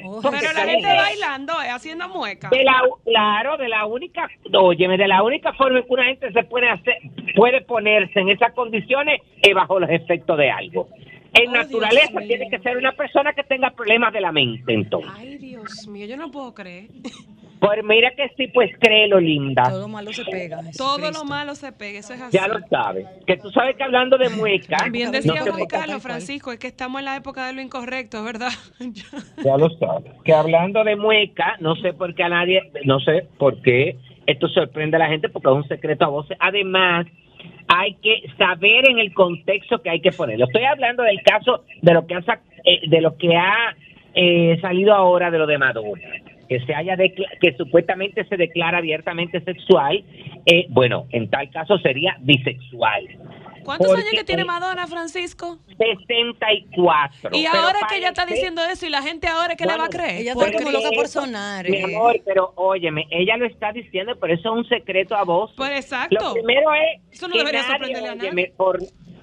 [0.05, 2.51] Oh, Pero la gente bailando, eh, haciendo mueca.
[2.51, 6.43] de la, claro, de la única, óyeme, de la única forma que una gente se
[6.45, 6.97] puede hacer,
[7.35, 10.89] puede ponerse en esas condiciones es bajo los efectos de algo.
[11.37, 12.29] En Oh, naturaleza Dios mío.
[12.29, 15.11] tiene que ser una persona que tenga problemas de la mente, entonces.
[15.17, 16.89] Ay, Dios mío, yo no puedo creer.
[17.59, 19.63] Pues mira que sí, pues créelo, linda.
[19.65, 20.61] Todo malo se pega.
[20.77, 22.37] Todo lo malo se pega, eso es así.
[22.37, 23.07] Ya lo sabes.
[23.27, 26.03] Que tú sabes que hablando de mueca, No decía Juan puede, Carlos.
[26.03, 28.51] Francisco, es que estamos en la época de lo incorrecto, ¿verdad?
[29.43, 30.13] ya lo sabes.
[30.25, 33.97] Que hablando de mueca, no sé por qué a nadie, no sé por qué
[34.27, 36.37] esto sorprende a la gente porque es un secreto a voces.
[36.41, 37.07] Además,
[37.69, 40.47] hay que saber en el contexto que hay que ponerlo.
[40.47, 43.77] Estoy hablando del caso de lo que ha, eh, de lo que ha
[44.15, 46.09] eh, salido ahora de lo de Madonna,
[46.49, 50.03] que se haya que supuestamente se declara abiertamente sexual.
[50.47, 53.09] eh, bueno, en tal caso sería bisexual.
[53.67, 55.59] ¿Cuántos Porque años que tiene Madonna, Francisco?
[55.77, 57.31] 64.
[57.33, 59.75] Y ahora que ella está diciendo eso y la gente ahora es que le va
[59.75, 60.21] a Bueno, creer.
[60.21, 61.69] Ella ¿Por está como loca por sonar.
[61.69, 61.85] Mi eh.
[61.85, 65.53] amor, pero óyeme, ella lo está diciendo, pero eso es un secreto a voz.
[65.57, 66.17] Pues exacto.
[66.21, 68.29] Lo primero es Eso no que debería nadie, sorprenderle a nadie.
[68.31, 68.79] óyeme, por,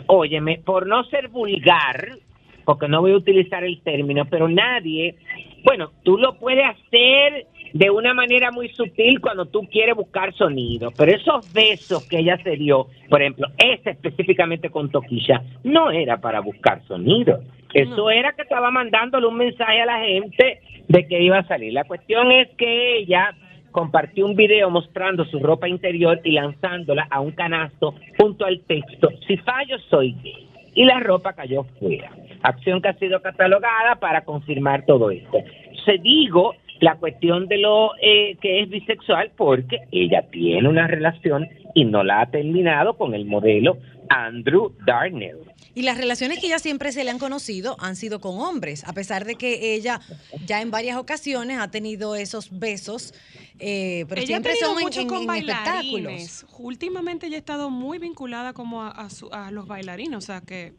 [0.08, 2.18] óyeme, por no ser vulgar,
[2.66, 5.16] porque no voy a utilizar el término, pero nadie,
[5.64, 10.92] bueno, tú lo puedes hacer de una manera muy sutil cuando tú quieres buscar sonido,
[10.96, 16.18] pero esos besos que ella se dio, por ejemplo, ese específicamente con Toquilla, no era
[16.18, 17.42] para buscar sonido.
[17.74, 21.74] Eso era que estaba mandándole un mensaje a la gente de que iba a salir.
[21.74, 23.36] La cuestión es que ella
[23.72, 29.10] compartió un video mostrando su ropa interior y lanzándola a un canasto junto al texto,
[29.28, 30.48] si fallo soy gay.
[30.76, 32.12] Y la ropa cayó fuera.
[32.44, 35.38] Acción que ha sido catalogada para confirmar todo esto.
[35.86, 41.48] Se digo la cuestión de lo eh, que es bisexual porque ella tiene una relación
[41.76, 43.78] y no la ha terminado con el modelo
[44.10, 45.38] Andrew Darnell.
[45.76, 48.94] Y las relaciones que ella siempre se le han conocido han sido con hombres, a
[48.94, 50.02] pesar de que ella
[50.46, 53.14] ya en varias ocasiones ha tenido esos besos,
[53.60, 55.92] eh, pero ella ha siempre tenido son en, mucho en- con en espectáculos.
[56.04, 56.46] bailarines.
[56.60, 60.42] Últimamente ella ha estado muy vinculada como a, a su- a los bailarines, o sea
[60.42, 60.74] que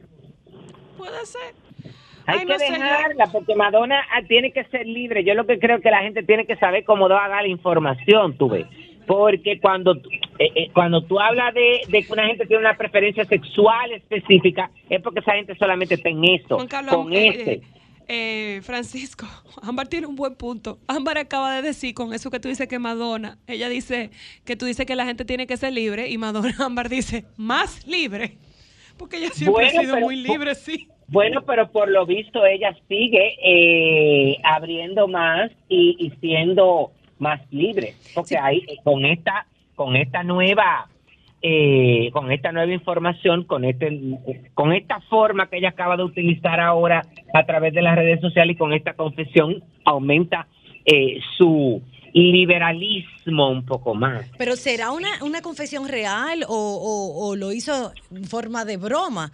[0.96, 1.54] puede ser.
[2.26, 5.24] Hay Ay, que no sé, yo- dejarla porque Madonna ah, tiene que ser libre.
[5.24, 8.48] Yo lo que creo que la gente tiene que saber cómo dar la información, tú
[8.48, 8.66] ves.
[9.06, 10.08] Porque cuando, tú-
[10.38, 14.70] eh, eh, cuando tú hablas de, de que una gente tiene una preferencia sexual específica,
[14.88, 16.22] es porque esa gente solamente está en
[16.68, 17.52] Carlos, con eh, este.
[17.52, 17.62] eh,
[18.08, 19.26] eh, Francisco,
[19.62, 20.78] Ámbar tiene un buen punto.
[20.88, 24.10] Ámbar acaba de decir con eso que tú dices que Madonna, ella dice
[24.46, 27.86] que tú dices que la gente tiene que ser libre y Madonna Ámbar dice más
[27.86, 28.38] libre.
[28.96, 30.88] Porque ella siempre Bueno, ha sido pero- muy libre, sí.
[31.14, 37.94] Bueno, pero por lo visto ella sigue eh, abriendo más y, y siendo más libre,
[38.14, 39.46] porque ahí eh, con esta
[39.76, 40.88] con esta nueva
[41.40, 43.86] eh, con esta nueva información, con este
[44.54, 48.56] con esta forma que ella acaba de utilizar ahora a través de las redes sociales
[48.56, 50.46] y con esta confesión aumenta
[50.84, 51.80] eh, su
[52.48, 54.30] liberalismo un poco más.
[54.38, 59.30] Pero ¿será una, una confesión real o, o- o lo hizo en forma de broma?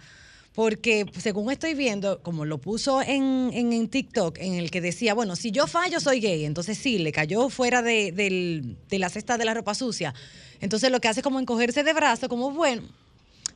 [0.53, 5.13] Porque según estoy viendo, como lo puso en, en, en TikTok, en el que decía,
[5.13, 9.07] bueno, si yo fallo soy gay, entonces sí, le cayó fuera de, del- de la
[9.09, 10.13] cesta de la ropa sucia.
[10.59, 12.81] Entonces lo que hace es como encogerse de brazo, como, bueno,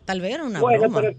[0.06, 1.02] tal vez era una Bueno, broma.
[1.02, 1.14] pero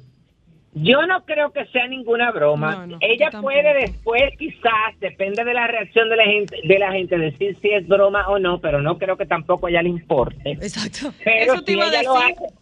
[0.78, 2.76] yo no creo que sea ninguna broma.
[2.76, 6.92] No, no, Ella puede después, quizás, depende de la reacción de la gente, de la
[6.92, 9.90] gente decir si es broma o no, pero no creo que tampoco a ella le
[9.90, 10.52] importe.
[10.52, 11.12] Exacto.
[11.22, 12.34] Pero Eso te si iba a lo decir.
[12.34, 12.54] hace,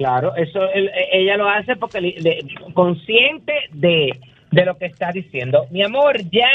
[0.00, 4.18] claro, eso él- ella lo hace porque de- consciente de,
[4.50, 5.66] de lo que está diciendo.
[5.70, 6.48] Mi amor, ya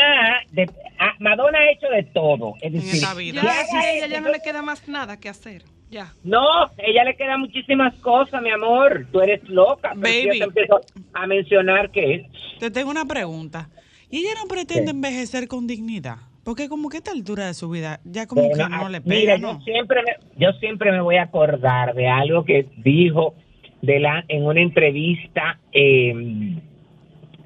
[0.51, 2.55] de- ah, Madonna ha hecho de todo.
[2.60, 3.01] Es En decir.
[3.34, 5.62] Ya, ya ella ya no le queda más nada que hacer.
[5.91, 6.12] Ya.
[6.23, 6.41] No,
[6.79, 9.05] ella le queda muchísimas cosas, mi amor.
[9.12, 9.93] Tú eres loca.
[9.93, 10.39] yo Baby.
[10.39, 10.81] te empiezo
[11.13, 12.25] a mencionar que
[12.60, 13.69] Te tengo una pregunta.
[14.10, 16.17] ¿Y ella no pretende envejecer con dignidad?
[16.45, 18.89] Porque como que a esta altura de su vida ya como Bueno, que no ah,
[18.89, 19.58] le mira, pega, ¿no?
[19.60, 23.34] yo siempre me, yo siempre me voy a acordar de algo que dijo
[23.81, 26.13] de la en una entrevista eh,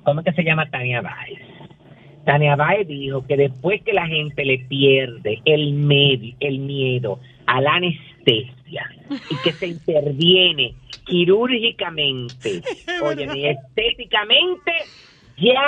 [0.04, 1.40] ¿cómo es que se llama Tania Báez?
[2.26, 7.60] Tania Báez dijo que después que la gente le pierde el medi- el miedo a
[7.62, 8.86] la anestesia
[9.30, 12.62] y que se interviene quirúrgicamente,
[13.04, 14.72] oye, y estéticamente
[15.38, 15.62] ya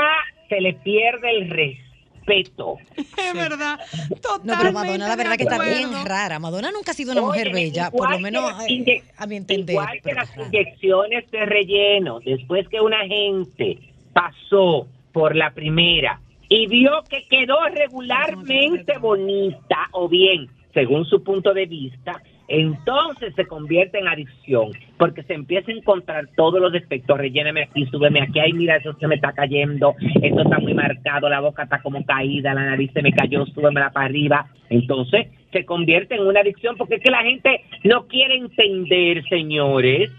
[0.50, 1.90] se le pierde el respeto.
[3.17, 3.79] Es verdad.
[4.21, 4.47] Totalmente.
[4.47, 6.39] No, pero Madonna la verdad que está bien rara.
[6.39, 9.73] Madonna nunca ha sido una mujer Oye, bella, por lo menos eh, a mi entender.
[9.73, 10.47] Igual que pero las rara.
[10.47, 13.79] inyecciones de relleno, después que una gente
[14.13, 21.53] pasó por la primera y vio que quedó regularmente bonita, o bien, según su punto
[21.53, 22.21] de vista,
[22.52, 27.86] entonces se convierte en adicción, porque se empieza a encontrar todos los defectos, relléname aquí,
[27.86, 31.64] súbeme aquí, ay mira, eso se me está cayendo, esto está muy marcado, la boca
[31.64, 36.28] está como caída, la nariz se me cayó, súbemela para arriba, entonces se convierte en
[36.28, 40.12] una adicción, porque es que la gente no quiere entender, señores,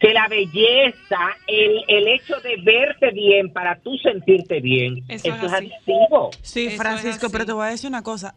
[0.00, 5.46] que la belleza, el, el hecho de verte bien para tú sentirte bien, Eso eso,
[5.46, 5.66] es así.
[5.66, 6.30] adictivo.
[6.42, 8.34] Sí, Eso Francisco, pero te voy a decir una cosa.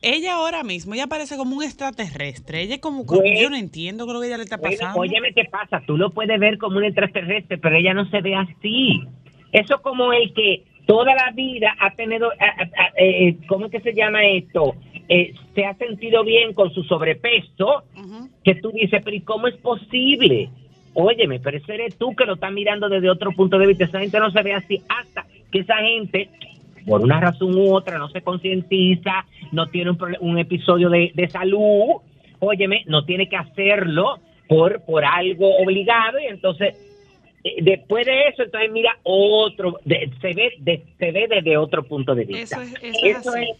[0.00, 2.62] Ella ahora mismo, ella parece como un extraterrestre.
[2.62, 5.00] Ella es como, como- yo no entiendo lo que ella le está pasando.
[5.00, 5.82] Óyeme, ¿qué pasa?
[5.86, 9.00] Tú lo puedes ver como un extraterrestre, pero ella no se ve así.
[9.52, 13.72] Eso como el que toda la vida ha tenido, a- a- a- eh, ¿cómo es
[13.72, 14.74] que se llama esto?
[15.08, 17.82] Eh, se ha sentido bien con su sobrepeso,
[18.44, 20.48] que tú dices, pero ¿y cómo es posible?
[20.94, 23.84] Óyeme, pero ese eres tú que lo estás mirando desde otro punto de vista.
[23.84, 26.28] Esa gente no se ve así hasta que esa gente,
[26.88, 31.28] por una razón u otra, no se concientiza, no tiene un, un episodio de, de
[31.28, 31.96] salud,
[32.40, 36.74] óyeme, no tiene que hacerlo por, por algo obligado y entonces
[37.44, 41.82] eh, después de eso, entonces mira otro, de- se ve de- se ve desde otro
[41.84, 42.56] punto de vista.
[42.62, 43.52] Eso es- eso es así.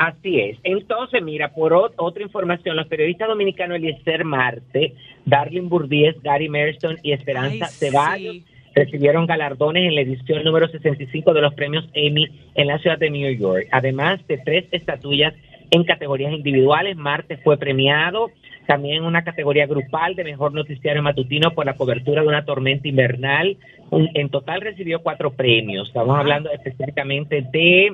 [0.00, 0.58] Así es.
[0.62, 6.98] Entonces, mira, por ot- otra información, los periodistas dominicanos Eliezer Marte, Darlene Burdiez, Gary Merston
[7.02, 8.44] y Esperanza Ceballos sí.
[8.74, 13.10] Recibieron galardones en la edición número 65 de los premios Emmy en la ciudad de
[13.10, 13.66] New York.
[13.70, 15.34] Además de tres estatuillas
[15.70, 18.30] en categorías individuales, Marte fue premiado
[18.68, 22.86] también en una categoría grupal de mejor noticiario matutino por la cobertura de una tormenta
[22.86, 23.56] invernal.
[23.90, 25.88] En total recibió cuatro premios.
[25.88, 27.86] Estamos hablando específicamente de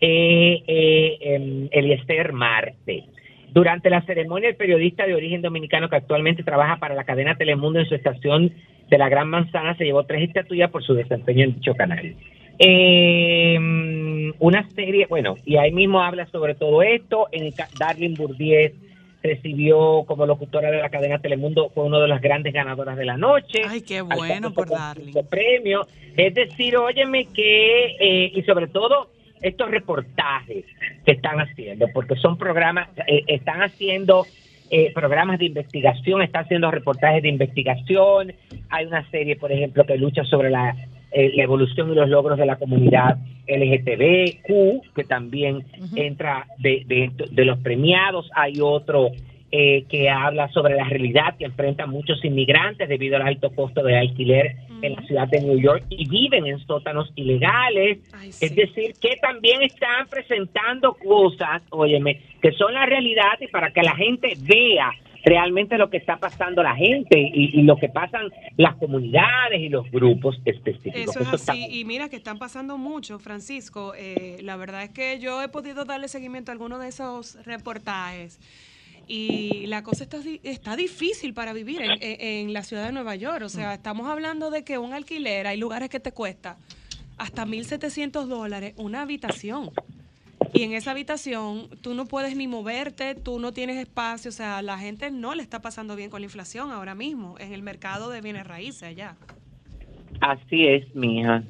[0.00, 3.04] eh, eh, em, Eliezer Marte.
[3.52, 7.78] Durante la ceremonia, el periodista de origen dominicano que actualmente trabaja para la cadena Telemundo
[7.78, 8.52] en su estación
[8.88, 12.14] de la Gran Manzana se llevó tres estatuillas por su desempeño en dicho canal.
[12.58, 13.58] Eh,
[14.38, 17.28] una serie, bueno, y ahí mismo habla sobre todo esto.
[17.30, 18.72] En Darlene Bourdieu
[19.22, 23.16] recibió como locutora de la cadena Telemundo, fue una de las grandes ganadoras de la
[23.16, 23.62] noche.
[23.68, 25.86] Ay, qué bueno por cinco premios.
[26.16, 30.64] Es decir, óyeme que, eh, y sobre todo estos reportajes
[31.04, 34.24] que están haciendo, porque son programas, eh, están haciendo
[34.70, 38.32] eh, programas de investigación, están haciendo reportajes de investigación.
[38.70, 40.76] Hay una serie, por ejemplo, que lucha sobre la,
[41.12, 45.64] eh, la evolución y los logros de la comunidad LGTBQ, que también
[45.96, 48.30] entra de, de, de los premiados.
[48.34, 49.10] Hay otro
[49.50, 53.96] eh, que habla sobre la realidad que enfrentan muchos inmigrantes debido al alto costo de
[53.96, 57.98] alquiler en la ciudad de New York y viven en sótanos ilegales.
[58.12, 58.44] Ay, sí.
[58.44, 63.82] Es decir, que también están presentando cosas, óyeme, que son la realidad y para que
[63.82, 64.90] la gente vea
[65.24, 69.68] realmente lo que está pasando la gente y, y lo que pasan las comunidades y
[69.68, 71.16] los grupos específicos.
[71.16, 71.66] Eso es está- así.
[71.80, 73.94] Y mira que están pasando mucho, Francisco.
[73.96, 78.38] Eh, la verdad es que yo he podido darle seguimiento a algunos de esos reportajes.
[79.08, 82.92] Y la cosa está, di- está difícil para vivir en, en- en la ciudad de
[82.92, 83.42] Nueva York.
[83.42, 86.58] O sea, estamos hablando de que un alquiler, hay lugares que te cuesta
[87.16, 89.70] hasta 1.700 dólares una habitación.
[90.52, 94.28] Y en esa habitación tú no puedes ni moverte, tú no tienes espacio.
[94.28, 97.52] O sea, la gente no le está pasando bien con la inflación ahora mismo en
[97.52, 99.16] el mercado de bienes raíces allá.
[100.20, 101.42] Así es, mija.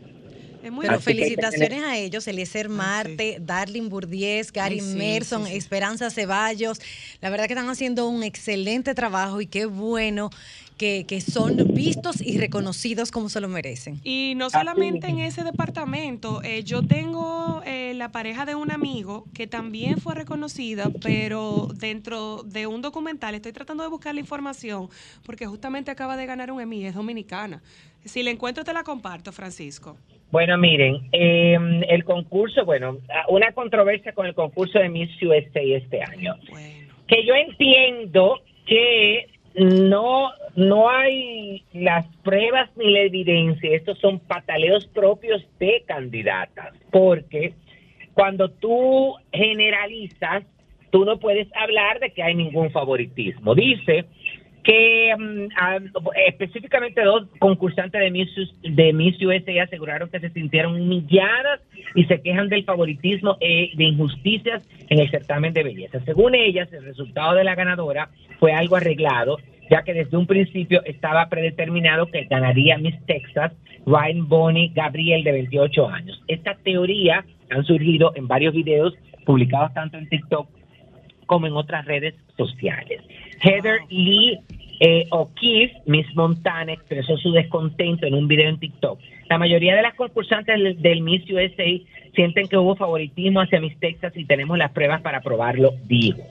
[0.63, 5.57] Es muy Pero felicitaciones a ellos, Eliezer Marte, Darlene Burdiez, Gary sí, Merson, sí, sí.
[5.57, 6.81] Esperanza Ceballos.
[7.21, 10.31] La verdad que están haciendo un excelente trabajo y qué bueno
[10.79, 14.01] que, que son vistos y reconocidos como se lo merecen.
[14.05, 19.27] Y no solamente en ese departamento, eh, yo tengo eh, la pareja de un amigo
[19.35, 24.89] que también fue reconocida, pero dentro de un documental, estoy tratando de buscar la información,
[25.25, 27.63] porque justamente acaba de ganar un Emmy, es dominicana.
[28.05, 29.97] Si la encuentro, te la comparto, Francisco.
[30.31, 31.57] Bueno, miren, eh,
[31.89, 36.37] el concurso, bueno, una controversia con el concurso de Miss USA este año.
[36.51, 36.95] Bueno.
[37.07, 44.87] que yo entiendo que no no hay las pruebas ni la evidencia, estos son pataleos
[44.89, 47.55] propios de candidatas, porque
[48.13, 50.45] cuando tú generalizas,
[50.91, 53.55] tú no puedes hablar de que hay ningún favoritismo.
[53.55, 54.07] Dice
[54.65, 55.13] que
[55.57, 55.79] ah,
[56.27, 58.31] específicamente dos concursantes de Miss,
[58.63, 61.61] de Miss USA aseguraron que se sintieron humilladas
[61.95, 66.01] y se quejan del favoritismo e de injusticias en el certamen de belleza.
[66.05, 69.39] Según ellas, el resultado de la ganadora fue algo arreglado,
[69.71, 73.53] ya que desde un principio estaba predeterminado que ganaría Miss Texas
[73.87, 76.23] Ryan Bonnie Gabriel de 28 años.
[76.29, 78.95] Esta teoría han surgido en varios videos
[79.25, 80.58] publicados tanto en TikTok
[81.29, 83.03] como en otras redes sociales.
[83.41, 84.41] Heather Lee
[84.81, 88.99] eh, O'Keefe, Miss Montana, expresó su descontento en un video en TikTok.
[89.29, 91.65] La mayoría de las concursantes del, del Miss USA
[92.15, 96.23] sienten que hubo favoritismo hacia Miss Texas y tenemos las pruebas para probarlo, dijo.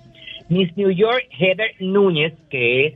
[0.49, 2.93] Miss New York, Heather Núñez, que es,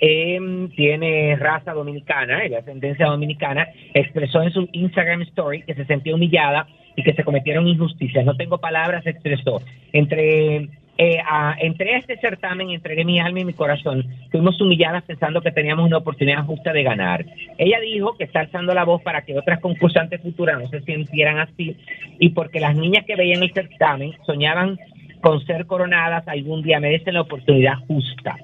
[0.00, 6.14] em, tiene raza dominicana, de ascendencia dominicana, expresó en su Instagram story que se sentía
[6.14, 8.24] humillada y que se cometieron injusticias.
[8.24, 9.60] No tengo palabras, expresó.
[9.92, 10.68] Entre
[10.98, 14.04] eh, a- entré a este certamen, entregué mi alma y mi corazón.
[14.30, 17.24] Fuimos humilladas pensando que teníamos una oportunidad justa de ganar.
[17.58, 21.38] Ella dijo que está alzando la voz para que otras concursantes futuras no se sintieran
[21.38, 21.76] así
[22.18, 24.78] y porque las niñas que veían el certamen soñaban
[25.22, 28.36] con ser coronadas algún día merecen la oportunidad justa.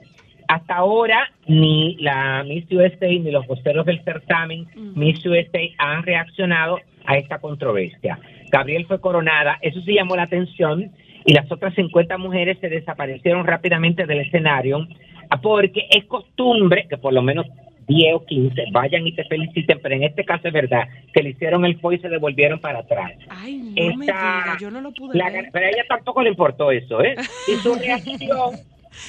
[0.49, 6.79] Hasta ahora ni la Miss USA ni los voceros del certamen Miss USA han reaccionado
[7.05, 8.19] a esta controversia.
[8.51, 10.91] Gabriel fue coronada, eso sí llamó la atención
[11.29, 14.87] y las otras 50 mujeres se desaparecieron rápidamente del escenario
[15.29, 17.45] ah, porque es costumbre que por lo menos
[17.87, 21.31] 10 o 15 vayan y te feliciten, pero en este caso es verdad que le
[21.31, 23.12] hicieron el fue y se devolvieron para atrás.
[23.29, 25.51] Ay, no me Esta- diga, yo no lo pude La- ver.
[25.53, 27.14] pero a ella tampoco le importó eso, ¿eh?
[27.47, 28.57] Y su reacción.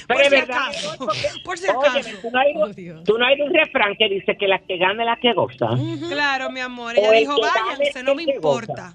[0.06, 2.10] Pero Por es si verdad, acaso, porque- por si acaso.
[2.22, 5.02] tú no hay, Oh, tú no hay un refrán que dice que la que gana
[5.02, 5.68] es la que goza.
[6.10, 6.94] Claro, mi amor.
[6.96, 8.94] O Ella el dijo, váyanse, no me importa.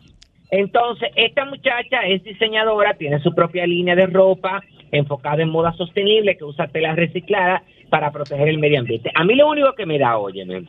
[0.51, 6.37] Entonces, esta muchacha es diseñadora, tiene su propia línea de ropa enfocada en moda sostenible
[6.37, 9.11] que usa tela reciclada para proteger el medio ambiente.
[9.13, 10.63] A mí lo único que me da, óyeme,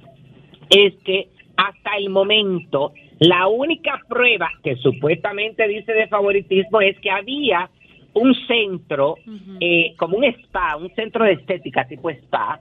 [0.70, 7.10] es que hasta el momento la única prueba que supuestamente dice de favoritismo es que
[7.10, 7.70] había
[8.14, 9.16] un centro,
[9.60, 12.60] eh, como un spa, un centro de estética tipo spa,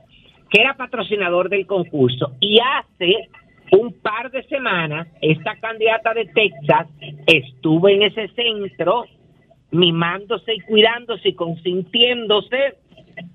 [0.50, 3.30] que era patrocinador del concurso y hace
[3.72, 6.88] un par de semanas esta candidata de Texas
[7.28, 9.06] estuvo en ese centro
[9.72, 12.76] mimándose y cuidándose y consintiéndose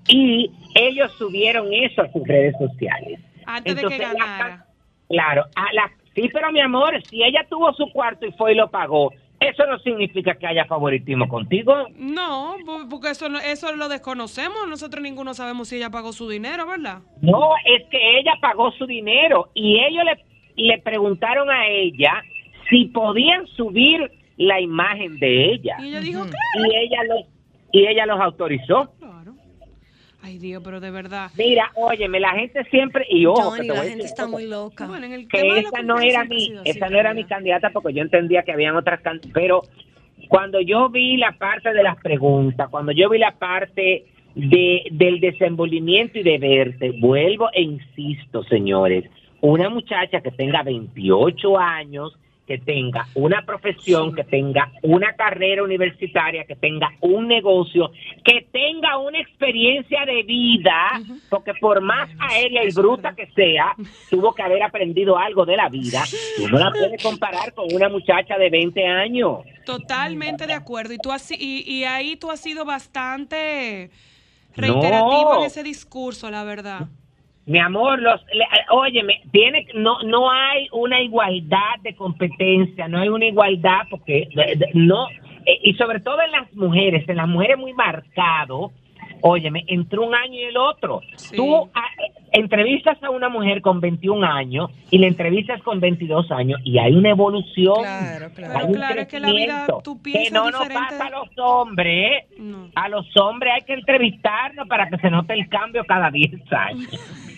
[0.07, 3.19] y ellos subieron eso a sus redes sociales.
[3.45, 4.65] Antes de que Entonces, la ca-
[5.09, 8.55] Claro, a la, sí, pero mi amor, si ella tuvo su cuarto y fue y
[8.55, 9.11] lo pagó,
[9.41, 11.73] eso no significa que haya favoritismo contigo.
[11.97, 14.67] No, po- porque eso, no- eso lo desconocemos.
[14.69, 16.99] Nosotros ninguno sabemos si ella pagó su dinero, ¿verdad?
[17.21, 22.21] No, es que ella pagó su dinero y ellos le, le preguntaron a ella
[22.69, 27.25] si podían subir la imagen de ella Y ella dijo, y ella los
[27.73, 28.91] y ella los autorizó.
[28.99, 29.20] claro.
[30.23, 31.29] Ay, Dios, pero de verdad.
[31.37, 34.47] Mira, óyeme, la gente siempre y ojo, Johnny, que te la voy gente está muy
[34.47, 34.85] loca.
[34.87, 37.93] Bueno, en el que tema esa no era mi, esa no era mi candidata porque
[37.93, 39.61] yo entendía que habían otras can- pero
[40.27, 44.05] cuando yo vi la parte de las preguntas, cuando yo vi la parte
[44.35, 49.05] de del desenvolvimiento y de verte, vuelvo e insisto, señores,
[49.41, 52.15] una muchacha que tenga 28 años,
[52.51, 57.91] que tenga una profesión, que tenga una carrera universitaria, que tenga un negocio,
[58.25, 60.99] que tenga una experiencia de vida,
[61.29, 63.73] porque por más aérea y bruta que sea,
[64.09, 66.03] tuvo que haber aprendido algo de la vida.
[66.35, 69.37] Tú no la puedes comparar con una muchacha de 20 años.
[69.65, 70.93] Totalmente de acuerdo.
[70.93, 73.91] Y tú has, y, y ahí tú has sido bastante
[74.57, 75.39] reiterativo No.
[75.39, 76.87] en ese discurso, la verdad.
[77.45, 83.09] Mi amor, los, le- óyeme, tiene, no, no hay una igualdad de competencia, no hay
[83.09, 85.09] una igualdad porque de- de- no,
[85.45, 88.71] eh, y sobre todo en las mujeres, en las mujeres muy marcado,
[89.23, 91.01] óyeme, entre un año y el otro.
[91.15, 91.35] Sí.
[91.35, 91.87] Tú ah,
[92.31, 96.93] entrevistas a una mujer con 21 años y la entrevistas con 22 años y hay
[96.95, 97.81] una evolución.
[97.81, 98.57] Claro, claro.
[98.59, 101.29] hay un Claro, es que la vida, crecimiento, tú que no nos pasa a los
[101.37, 102.23] hombres.
[102.39, 102.69] No.
[102.75, 106.89] A los hombres hay que entrevistarnos para que se note el cambio cada 10 años.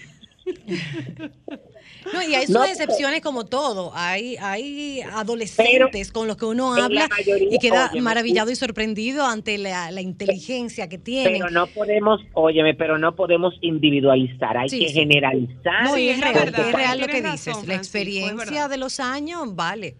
[2.13, 3.91] No, y hay sus No, excepciones como todo.
[3.95, 9.25] Hay, hay adolescentes con los que uno habla mayoría, y queda óyeme, maravillado y sorprendido
[9.25, 11.33] ante la, la inteligencia que tienen.
[11.41, 14.93] Pero no podemos, óyeme, pero no podemos individualizar, hay Sí, que sí.
[14.93, 15.83] generalizar.
[15.83, 17.67] No, y es real, verdad, es real lo que razón, dices.
[17.67, 19.95] La experiencia de los años vale.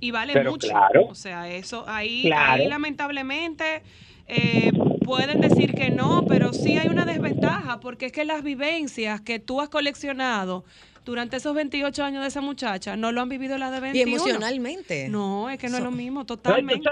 [0.00, 0.68] Y vale Pero mucho.
[0.68, 1.06] claro.
[1.10, 2.62] O sea, eso ahí, Claro.
[2.62, 3.82] ahí lamentablemente
[4.32, 4.70] eh,
[5.04, 9.40] pueden decir que no, pero sí hay una desventaja, porque es que las vivencias que
[9.40, 10.64] tú has coleccionado
[11.04, 14.16] durante esos 28 años de esa muchacha no lo han vivido las de Y 21.
[14.16, 15.08] emocionalmente.
[15.08, 16.88] No, es que no es lo mismo, y totalmente.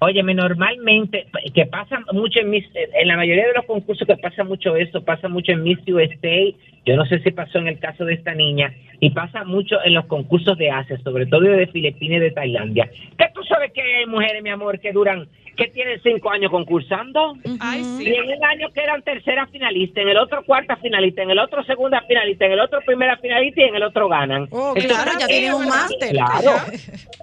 [0.00, 4.44] Óyeme, normalmente, que pasa mucho en mis, en la mayoría de los concursos que pasa
[4.44, 6.54] mucho eso, pasa mucho en Miss USA,
[6.86, 9.94] yo no sé si pasó en el caso de esta niña, y pasa mucho en
[9.94, 12.88] los concursos de Asia, sobre todo de Filipinas y de Tailandia.
[13.18, 15.28] Que tú sabes que hay mujeres, mi amor, que duran,
[15.58, 18.04] que tienen cinco años concursando, Ay, sí.
[18.04, 21.64] y en un año quedan tercera finalista, en el otro cuarta finalista, en el otro
[21.64, 24.46] segunda finalista, en el otro primera finalista y en el otro ganan.
[24.52, 26.10] Oh, Entonces, claro, ya tienen un máster.
[26.10, 26.52] Claro.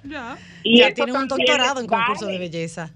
[0.04, 0.36] Ya.
[0.62, 2.90] Y ya tienen un doctorado en concurso de belleza.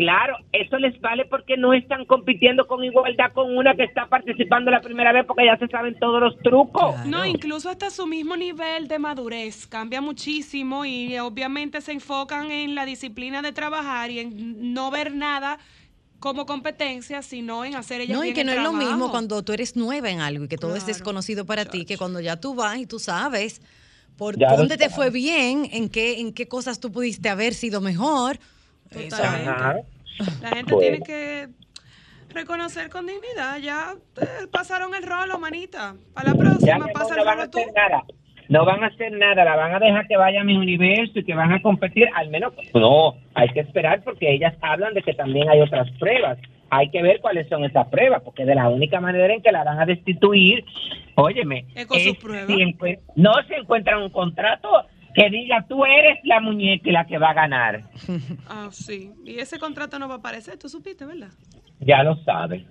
[0.00, 4.70] Claro, eso les vale porque no están compitiendo con igualdad con una que está participando
[4.70, 6.94] la primera vez porque ya se saben todos los trucos.
[6.94, 7.10] Claro.
[7.10, 12.50] No, incluso hasta su mismo nivel de madurez cambia muchísimo y eh, obviamente se enfocan
[12.50, 15.58] en la disciplina de trabajar y en no ver nada
[16.18, 19.42] como competencia, sino en hacer ellas No, y que el no es lo mismo cuando
[19.42, 22.40] tú eres nueva en algo y que todo es desconocido para ti, que cuando ya
[22.40, 23.60] tú vas y tú sabes
[24.16, 27.82] por Ya dónde te fue bien, en qué, en qué cosas tú pudiste haber sido
[27.82, 28.38] mejor.
[28.90, 29.84] Totalmente.
[30.42, 30.78] La gente Bueno.
[30.80, 31.48] tiene que
[32.34, 33.58] reconocer con dignidad.
[33.58, 35.94] Ya eh, pasaron el rolo, manita.
[36.14, 37.58] Para la próxima pasa no el van a rolo tú.
[37.58, 38.04] hacer nada.
[38.48, 41.24] No van a hacer nada, la van a dejar que vaya a mi universo y
[41.24, 45.14] que van a competir, al menos no, hay que esperar porque ellas hablan de que
[45.14, 46.36] también hay otras pruebas.
[46.68, 49.62] Hay que ver cuáles son esas pruebas, porque de la única manera en que la
[49.62, 50.64] van a destituir,
[51.14, 52.46] óyeme, Es con sus es pruebas.
[52.48, 54.68] si encuent- no se encuentra un contrato
[55.14, 57.84] que diga tú eres la muñeca y la que va a ganar.
[58.48, 59.12] Ah, sí.
[59.24, 61.30] Y ese contrato no va a aparecer, tú supiste, ¿verdad?
[61.80, 62.64] Ya lo sabes.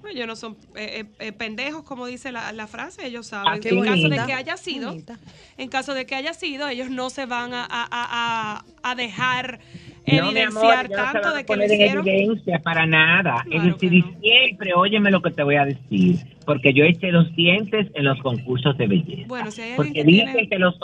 [0.00, 3.48] Pues ellos no son eh, eh, eh, pendejos, como dice la, la frase, ellos saben.
[3.48, 5.18] Ah, en caso de que haya sido, Bonita.
[5.56, 9.58] en caso de que haya sido, ellos no se van a, a, a, dejar
[10.06, 12.08] evidenciar no se tanto a de que en hicieron.
[12.08, 13.42] evidencia para nada.
[13.44, 14.20] Claro es decir, no.
[14.20, 18.20] siempre, óyeme lo que te voy a decir, porque yo eché los dientes en los
[18.20, 19.28] concursos de belleza.
[19.28, 20.78] Bueno, si hay alguien porque que dicen que los,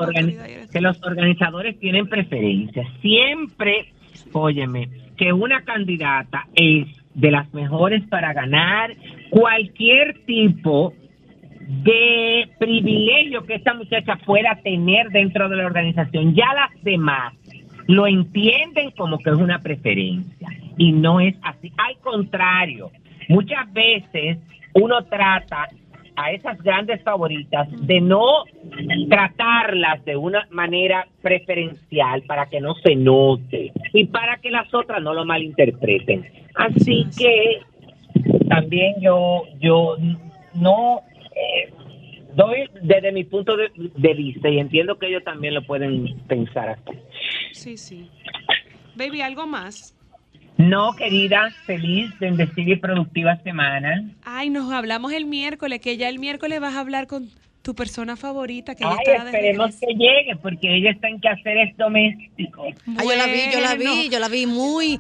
[0.73, 2.87] que los organizadores tienen preferencias.
[3.01, 3.93] Siempre,
[4.33, 8.97] óyeme, que una candidata es de las mejores para ganar
[9.31, 10.95] cualquier tipo
[11.69, 16.35] de privilegio que esta muchacha pueda tener dentro de la organización.
[16.35, 17.35] Ya las demás
[17.87, 21.73] lo entienden como que es una preferencia y no es así.
[21.77, 22.91] Al contrario,
[23.29, 24.39] muchas veces
[24.75, 25.69] uno trata
[26.17, 28.45] a esas grandes favoritas de no
[29.09, 35.03] tratarlas de una manera preferencial para que no se note y para que las otras
[35.03, 36.27] no lo malinterpreten.
[36.55, 37.61] Así que
[38.49, 39.97] también yo yo
[40.55, 41.01] no
[41.35, 41.73] eh,
[42.37, 46.69] doy desde mi punto de, de vista y entiendo que ellos también lo pueden pensar
[46.71, 46.99] así.
[47.53, 48.09] Sí, sí.
[48.95, 49.95] Baby, ¿algo más?
[50.59, 54.05] No, querida, feliz, bendecida y productiva semana.
[54.25, 57.29] Ay, nos hablamos el miércoles, que ya el miércoles vas a hablar con
[57.63, 62.69] tu persona favorita, que ya Ay, esperemos que llegue porque ella está en quehaceres domésticos.
[62.99, 63.95] Ah, yo la vi, yo la Bueno.
[63.95, 64.99] vi, yo la vi muy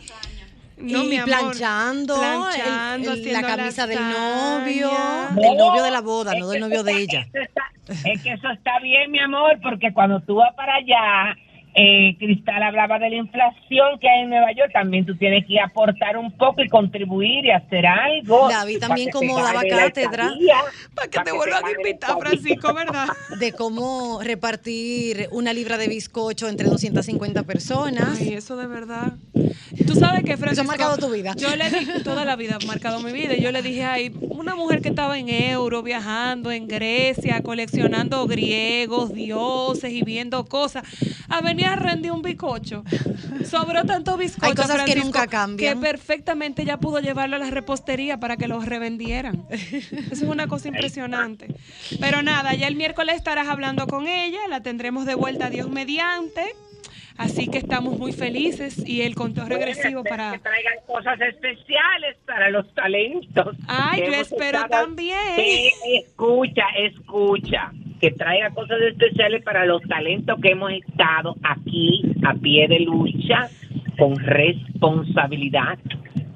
[0.82, 1.28] No, y mi amor.
[1.28, 4.90] planchando, Planchando, el- el- la camisa del novio,
[5.34, 7.26] No, del novio de la boda, es no del novio de ella.
[7.32, 11.36] eso está- es que eso está bien, mi amor, porque cuando tú vas para allá,
[11.74, 15.58] eh, Cristal hablaba de la inflación que hay en Nueva York, también tú tienes que
[15.58, 18.48] aportar un poco y contribuir y hacer algo.
[18.48, 20.28] Para también como daba cátedra.
[20.94, 22.18] Para que para te vuelvan a invitar.
[22.18, 23.06] Francisco, ¿verdad?
[23.40, 28.18] de cómo repartir una libra de bizcocho entre 250 personas.
[28.20, 29.14] Ay, eso de verdad.
[29.86, 30.52] Tú sabes que Francisco.
[30.52, 31.34] Eso ha marcado tu vida.
[31.36, 33.34] Yo le di toda la vida ha marcado mi vida.
[33.34, 38.26] Y yo le dije, ay, una mujer que estaba en euro, viajando en Grecia, coleccionando
[38.26, 40.84] griegos, dioses y viendo cosas,
[41.28, 42.84] a venir a rendir un bizcocho.
[43.48, 44.46] Sobró tanto bizcocho.
[44.46, 45.74] Hay cosas que nunca cambian.
[45.74, 49.44] Que perfectamente ella pudo llevarlo a la repostería para que los revendieran.
[49.50, 51.54] Eso es una cosa impresionante.
[52.00, 56.54] Pero nada, ya el miércoles estarás hablando con ella, la tendremos de vuelta, Dios mediante.
[57.18, 60.38] Así que estamos muy felices y el conteo regresivo Que para...
[60.38, 63.56] traigan cosas especiales para los talentos.
[63.68, 65.18] Ay, que yo espero estado- también.
[65.36, 65.70] Sí,
[66.04, 67.72] escucha, escucha.
[68.00, 73.48] Que traiga cosas especiales para los talentos que hemos estado aquí a pie de lucha
[73.96, 75.78] con responsabilidad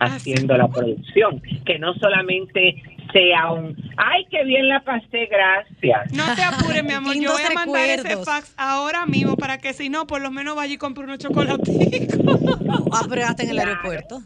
[0.01, 1.43] haciendo la producción.
[1.65, 2.83] Que no solamente
[3.13, 6.13] sea un, ay, qué bien la pasé, gracias.
[6.13, 7.15] No te apures, mi amor.
[7.15, 8.25] Yo voy a mandar ese recuerdos.
[8.27, 12.17] fax ahora mismo para que si no, por lo menos vaya y compre unos chocolaticos.
[12.93, 14.21] Ah, pero hasta en el aeropuerto.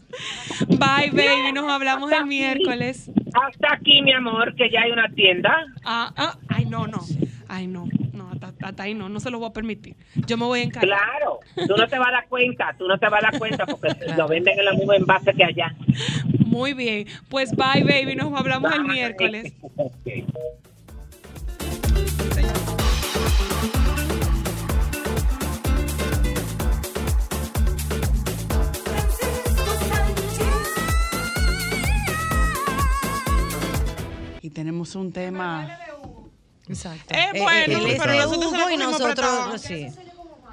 [0.67, 1.51] Bye, baby.
[1.53, 3.09] Nos hablamos el miércoles.
[3.33, 5.53] Hasta aquí, mi amor, que ya hay una tienda.
[5.83, 6.99] Ah, ah, ay, no, no.
[7.49, 7.85] Ay, no.
[8.21, 9.09] No, hasta, hasta ahí no.
[9.09, 9.95] No se lo voy a permitir.
[10.27, 10.99] Yo me voy a encargar.
[10.99, 13.65] Claro, tú no te vas a dar cuenta, tú no te vas a dar cuenta
[13.65, 15.75] porque lo venden en los mismos envases que allá.
[16.45, 17.07] Muy bien.
[17.29, 18.15] Pues bye, baby.
[18.15, 19.53] Nos hablamos el miércoles.
[34.43, 35.77] Y tenemos un tema.
[36.67, 37.13] Exacto.
[37.13, 39.57] Eh, bueno, él es pero de nosotros Hugo y nosotros, prestado.
[39.57, 39.87] sí.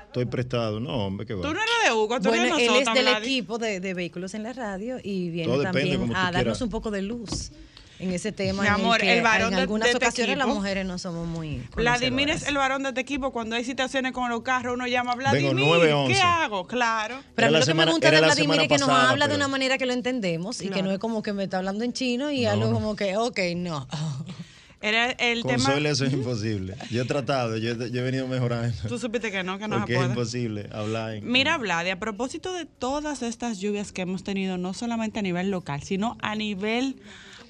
[0.07, 0.81] Estoy prestado.
[0.81, 1.43] No, hombre, qué va.
[1.43, 3.81] Tú no eres de Hugo, tú Bueno, eres de él es nosotros, del equipo de,
[3.81, 6.63] de vehículos en la radio y viene Todo depende también tú a darnos quieras.
[6.63, 7.51] un poco de luz
[7.99, 8.63] en ese tema.
[8.63, 10.99] Mi en amor, que el varón en de- algunas de este ocasiones las mujeres no
[10.99, 11.63] somos muy.
[11.77, 13.33] Vladimir es el varón de este equipo.
[13.33, 15.53] Cuando hay situaciones con los carros, uno llama a Vladimir.
[15.55, 16.15] 911.
[16.15, 16.67] ¿Qué hago?
[16.67, 17.21] Claro.
[17.35, 19.27] Pero a mí lo que semana- me gusta de la Vladimir es que nos habla
[19.27, 20.87] de pero- una manera que lo entendemos y que Claro.
[20.87, 23.87] no es como que me está hablando en chino y algo como que, ok, no.
[24.81, 25.75] Era el Con tema.
[25.89, 26.77] Eso es imposible.
[26.91, 28.77] Yo he tratado, yo, he- yo he venido mejorando.
[28.89, 32.53] Tú supiste que no, que no Porque es imposible hablar en- Mira, Vladi, a propósito
[32.53, 36.97] de todas estas lluvias que hemos tenido, no solamente a nivel local, sino a nivel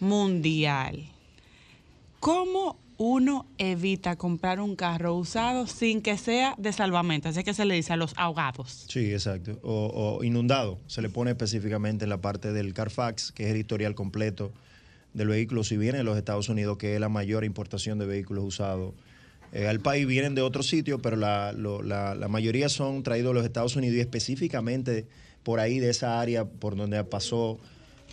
[0.01, 1.05] mundial,
[2.20, 7.29] ¿cómo uno evita comprar un carro usado sin que sea de salvamento?
[7.29, 8.87] Así que se le dice a los ahogados.
[8.89, 9.59] Sí, exacto.
[9.62, 10.79] O, o inundado.
[10.87, 14.53] Se le pone específicamente en la parte del Carfax, que es el historial completo
[15.19, 15.64] del vehículo.
[15.64, 18.95] Si viene de los Estados Unidos, que es la mayor importación de vehículos usados
[19.53, 23.31] eh, al país, vienen de otros sitios, pero la, lo- la- la mayoría son traídos
[23.31, 25.07] de los Estados Unidos y específicamente
[25.43, 27.59] por ahí de esa área por donde pasó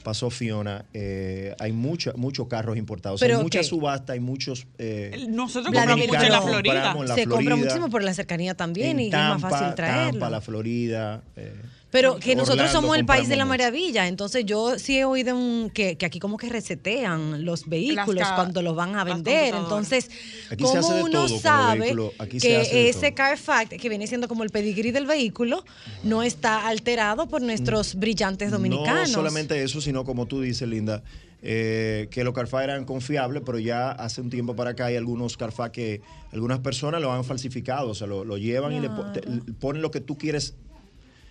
[0.03, 3.19] pasó Fiona, eh, hay mucha- muchos carros importados.
[3.19, 3.63] Pero, hay mucha ¿qué?
[3.65, 4.67] subasta, hay muchos...
[4.77, 6.73] eh, Nosotros compramos mucho en la Florida.
[6.73, 9.51] compramos en la se compra Florida, muchísimo por la cercanía también y Tampa, es más
[9.51, 10.11] fácil traerlo.
[10.11, 11.23] Tampa, la Florida.
[11.35, 11.55] eh,
[11.95, 15.35] Pero que nosotros Orlando somos el país de la maravilla, entonces yo sí he oído
[15.35, 20.09] un- que, que aquí como que resetean los vehículos cuando los van a vender, entonces
[20.49, 23.13] Aquí se hace ¿cómo uno sabe vehículos, aquí se hace que ese.
[23.13, 25.63] Carfax, que viene siendo como el pedigrí del vehículo,
[26.03, 29.09] no está alterado por nuestros brillantes dominicanos?
[29.09, 31.01] No solamente eso, sino como tú dices, Linda,
[31.41, 35.37] eh, que los Carfax eran confiables, pero ya hace un tiempo para acá hay algunos
[35.37, 36.01] Carfax que
[36.33, 39.81] algunas personas lo han falsificado, o sea, lo, lo llevan y le, te- le ponen
[39.81, 40.55] lo que tú quieres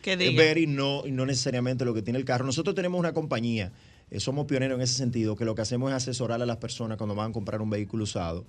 [0.05, 0.37] Que diga.
[0.37, 2.45] ver y no, y no necesariamente lo que tiene el carro.
[2.45, 3.73] Nosotros tenemos una compañía,
[4.11, 6.99] eh, somos pioneros en ese sentido, que lo que hacemos es asesorar a las personas
[6.99, 8.45] cuando van a comprar un vehículo usado.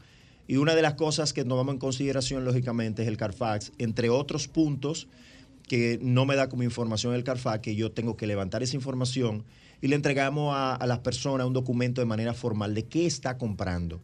[0.49, 4.49] Y una de las cosas que tomamos en consideración, lógicamente, es el Carfax, entre otros
[4.49, 5.08] puntos
[5.66, 9.45] que no me da como información el Carfax, que yo tengo que levantar esa información
[9.82, 13.38] y le entregamos a, a las personas un documento de manera formal de qué está
[13.38, 14.01] comprando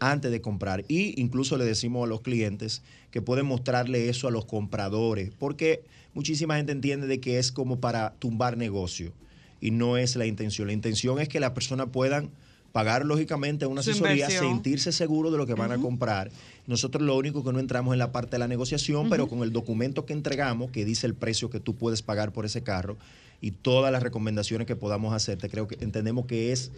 [0.00, 0.84] antes de comprar.
[0.88, 5.82] Y incluso le decimos a los clientes que pueden mostrarle eso a los compradores, porque
[6.14, 9.12] muchísima gente entiende de que es como para tumbar negocio
[9.60, 10.68] y no es la intención.
[10.68, 12.30] La intención es que las personas puedan
[12.72, 14.54] pagar lógicamente una Su asesoría, inversión.
[14.54, 16.30] sentirse seguro de lo que van a comprar.
[16.66, 19.52] Nosotros lo único que no entramos en la parte de la negociación, pero con el
[19.52, 22.98] documento que entregamos, que dice el precio que tú puedes pagar por ese carro
[23.40, 26.70] y todas las recomendaciones que podamos hacerte, creo que entendemos que es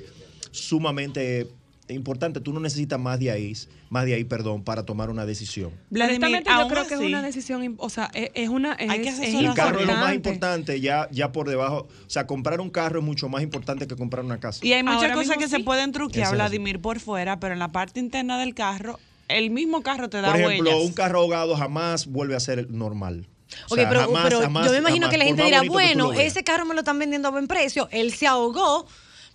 [0.52, 1.48] sumamente
[1.94, 2.40] importante.
[2.40, 3.56] Tú no necesitas más de ahí,
[3.88, 5.72] más de ahí, perdón, para tomar una decisión.
[5.90, 9.08] Vladimir, yo creo que es una decisión, o sea, es, es una es, Hay que
[9.08, 10.80] es El carro es lo más importante.
[10.80, 11.88] ya, ya por debajo.
[12.06, 14.64] O sea, comprar un carro es mucho más importante que comprar una casa.
[14.64, 16.36] Y hay muchas Ahora cosas que se pueden truquear, es así.
[16.36, 20.30] Vladimir, por fuera, pero en la parte interna del carro, el mismo carro te da
[20.30, 20.86] Por ejemplo, huellas.
[20.88, 23.26] un carro ahogado jamás vuelve a ser normal.
[23.68, 26.44] O pero, jamás, pero jamás, yo me imagino jamás, que la gente dirá, bueno, ese
[26.44, 28.86] carro me lo están vendiendo a buen precio, él se ahogó,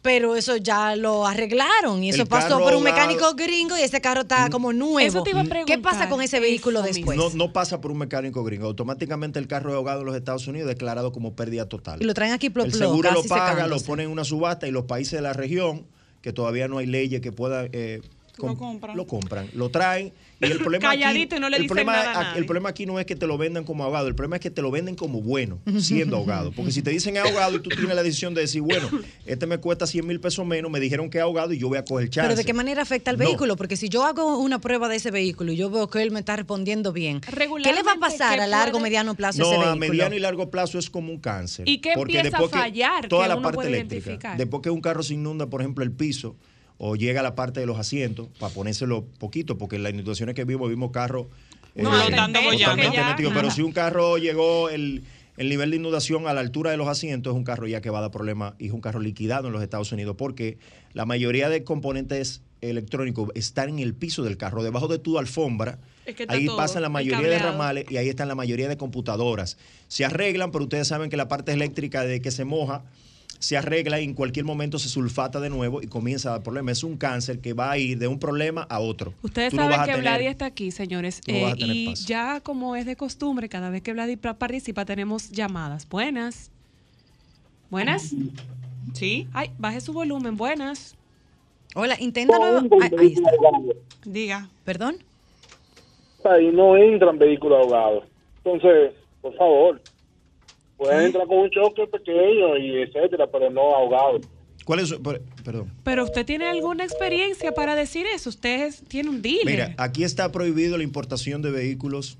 [0.05, 3.99] pero eso ya lo arreglaron y eso El pasó por un mecánico gringo y ese
[4.01, 4.99] carro está como nuevo.
[4.99, 7.17] Eso te iba a ¿Qué pasa con ese vehículo eso después?
[7.17, 8.67] No, no pasa por un mecánico gringo.
[8.67, 12.03] Automáticamente el carro es ahogado en los Estados Unidos declarado como pérdida total.
[12.03, 13.85] Y lo traen aquí plop, El seguro lo paga, lo secándose.
[13.87, 15.87] pone en una subasta y los países de la región,
[16.21, 17.69] que todavía no hay leyes que puedan...
[17.73, 18.01] eh,
[18.37, 18.95] Lo com- compran.
[18.95, 20.13] Lo compran, lo traen.
[20.41, 22.39] Y el problema Calladito aquí, y no le el dicen problema, nada a nadie.
[22.39, 24.49] el problema aquí no es que te lo vendan como ahogado, el problema es que
[24.51, 26.51] te lo venden como bueno, siendo ahogado.
[26.51, 28.89] Porque si te dicen ahogado y tú tienes la decisión de decir, bueno,
[29.25, 31.77] este me cuesta 100 mil pesos menos, me dijeron que es ahogado y yo voy
[31.77, 32.27] a coger chance.
[32.27, 33.23] Pero ¿de qué manera afecta al No.
[33.25, 33.55] vehículo?
[33.55, 36.19] Porque si yo hago una prueba de ese vehículo y yo veo que él me
[36.19, 39.45] está respondiendo bien, ¿qué le va a pasar ¿qué a largo, puede- mediano plazo a
[39.45, 39.89] No, ese a vehículo?
[39.89, 41.67] mediano y largo plazo es como un cáncer.
[41.67, 44.35] ¿Y qué Porque empieza a después que- fallar Toda que la uno parte puede eléctrica.
[44.37, 46.35] Después que un carro se inunda, por ejemplo, el piso,
[46.77, 50.35] o llega a la parte de los asientos, para ponérselo poquito, porque en las inundaciones
[50.35, 51.27] que vimos, vimos carros
[51.75, 52.39] eh, No, bollando.
[52.39, 53.33] totalmente metidos.
[53.33, 55.03] Pero si un carro llegó el,
[55.37, 57.89] el nivel de inundación a la altura de los asientos, es un carro ya que
[57.89, 60.57] va a dar problemas y es un carro liquidado en los Estados Unidos, porque
[60.93, 65.79] la mayoría de componentes electrónicos están en el piso del carro, debajo de tu alfombra.
[66.05, 68.77] Es que Ahí todo, pasan la mayoría de ramales y ahí están la mayoría de
[68.77, 69.57] computadoras.
[69.87, 72.83] Se arreglan, pero ustedes saben que la parte eléctrica de que se moja
[73.39, 76.77] se arregla y en cualquier momento se sulfata de nuevo y comienza a dar problemas.
[76.79, 79.13] Es un cáncer que va a ir de un problema a otro.
[79.21, 81.21] Ustedes Tú no saben que tener- Vladi está aquí, señores.
[81.27, 82.05] no eh, y paz.
[82.05, 85.87] ya como es de costumbre, cada vez que Vladi pa- participa tenemos llamadas.
[85.89, 86.49] Buenas.
[87.69, 88.13] Buenas.
[88.93, 90.37] Sí, Ay, baje su volumen.
[90.37, 90.95] Buenas.
[91.75, 92.69] Hola, intenta nuevo.
[92.81, 93.29] Ay, ahí está.
[94.05, 94.49] diga.
[94.63, 94.97] ¿Perdón?
[96.23, 98.03] ahí no entran vehículos ahogados.
[98.43, 99.79] Entonces, por favor,
[100.77, 104.21] pueden entrar con un choque pequeño y etcétera, pero no ahogados.
[104.65, 105.71] ¿Cuál es su- per- Perdón.
[105.83, 108.29] Pero usted tiene alguna experiencia para decir eso.
[108.29, 109.45] Usted es- tiene un dealer.
[109.45, 112.17] Mira, aquí está prohibido la importación de vehículos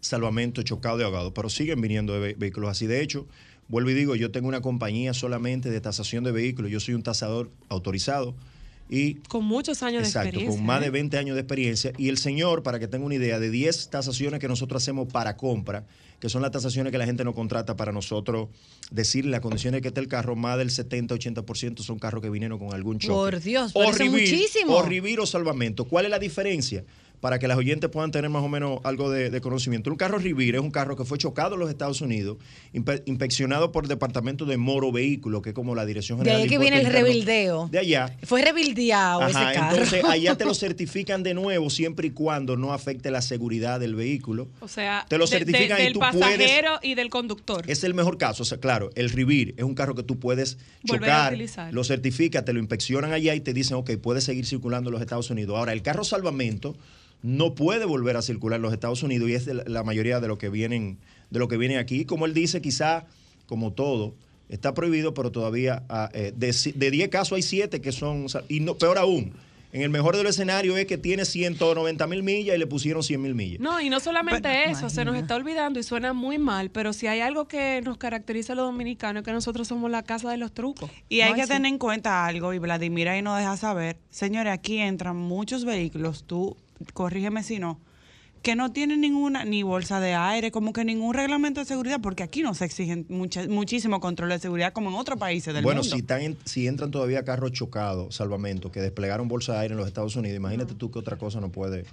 [0.00, 2.86] salvamento, chocado y ahogado, pero siguen viniendo de ve- vehículos así.
[2.86, 3.26] De hecho,
[3.68, 7.02] vuelvo y digo, yo tengo una compañía solamente de tasación de vehículos, yo soy un
[7.02, 8.34] tasador autorizado
[8.88, 10.58] y Con muchos años de Exacto, experiencia.
[10.58, 10.90] con más de ¿eh?
[10.90, 11.92] 20 años de experiencia.
[11.98, 15.36] Y el señor, para que tenga una idea, de 10 tasaciones que nosotros hacemos para
[15.36, 15.84] compra,
[16.20, 18.48] que son las tasaciones que la gente no contrata para nosotros
[18.90, 22.72] decirle las condiciones que está el carro, más del 70-80% son carros que vinieron con
[22.72, 23.12] algún choque.
[23.14, 24.74] Por Dios, Rivir- muchísimo.
[24.76, 25.84] O Rivir o Salvamento.
[25.84, 26.84] ¿Cuál es la diferencia?
[27.20, 29.90] Para que las oyentes puedan tener más o menos algo de, de conocimiento.
[29.90, 32.36] Un carro Rivir es un carro que fue chocado en los Estados Unidos,
[32.74, 36.42] impe- inspeccionado por el Departamento de Moro Vehículo, que es como la Dirección De General
[36.42, 37.68] ahí que viene el rebildeo.
[37.72, 38.14] De allá.
[38.22, 39.72] Fue rebildeado ese carro.
[39.76, 43.94] entonces allá te lo certifican de nuevo siempre y cuando no afecte la seguridad del
[43.94, 44.48] vehículo.
[44.60, 47.64] O sea, Te lo de- certifican de- y del tú puedes- pasajero y del conductor.
[47.68, 48.42] Es el mejor caso.
[48.42, 51.72] O sea, claro, el Rivir es un carro que tú puedes Volver a chocar, utilizar.
[51.72, 55.00] lo certifica, te lo inspeccionan allá y te dicen, ok, puedes seguir circulando en los
[55.00, 55.56] Estados Unidos.
[55.56, 56.76] Ahora, el carro salvamento
[57.22, 60.38] no puede volver a circular en los Estados Unidos y es la, mayoría de lo
[60.38, 60.98] que vienen,
[61.30, 62.04] de lo que vienen aquí.
[62.04, 63.06] Como él dice, quizá,
[63.46, 64.14] como todo,
[64.48, 68.26] está prohibido, pero todavía ah, eh, de, ci- de 10 casos hay 7 que son,
[68.48, 69.32] y no, peor aún,
[69.72, 73.02] en el mejor de los escenarios es que tiene 190 mil millas y le pusieron
[73.02, 73.60] 100 mil millas.
[73.60, 76.92] No, y no solamente Pero, eso, se nos está olvidando y suena muy mal, pero
[76.92, 80.30] si hay algo que nos caracteriza a los dominicanos es que nosotros somos la casa
[80.30, 80.90] de los trucos.
[81.08, 81.48] Y hay Ay, que sí.
[81.48, 86.24] tener en cuenta algo, y Vladimir ahí nos deja saber, señores, aquí entran muchos vehículos,
[86.26, 86.56] tú
[86.92, 87.80] corrígeme si no,
[88.46, 92.22] que no tienen ninguna, ni bolsa de aire, como que ningún reglamento de seguridad, porque
[92.22, 95.80] aquí no se exigen mucha- muchísimo control de seguridad como en otros países del Bueno,
[95.80, 95.96] mundo.
[95.96, 99.78] si, están en- si entran todavía carros chocados, salvamento, que desplegaron bolsa de aire en
[99.78, 101.86] los Estados Unidos, imagínate tú que otra cosa no puede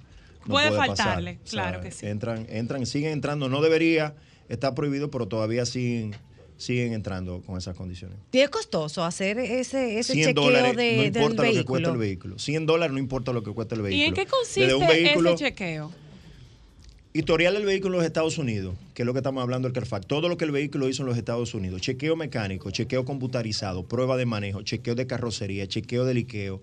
[0.46, 2.06] no Puede faltarle, claro que sí.
[2.06, 4.14] Entran, entran, siguen entrando, no debería,
[4.48, 6.14] está prohibido, pero todavía siguen,
[6.56, 8.16] siguen entrando con esas condiciones.
[8.30, 11.64] Y es costoso hacer ese, ese 100 chequeo dólares, de, no del importa lo que
[11.64, 11.90] cueste vehículo.
[11.94, 12.38] el vehículo.
[12.38, 14.04] 100 dólares no importa lo que cueste el vehículo.
[14.04, 15.90] ¿Y en qué consiste un vehículo, ese chequeo?
[17.16, 20.04] Historial del vehículo en los Estados Unidos, que es lo que estamos hablando del CARFAC.
[20.04, 21.80] Todo lo que el vehículo hizo en los Estados Unidos.
[21.80, 26.60] Chequeo mecánico, chequeo computarizado, prueba de manejo, chequeo de carrocería, chequeo de liqueo.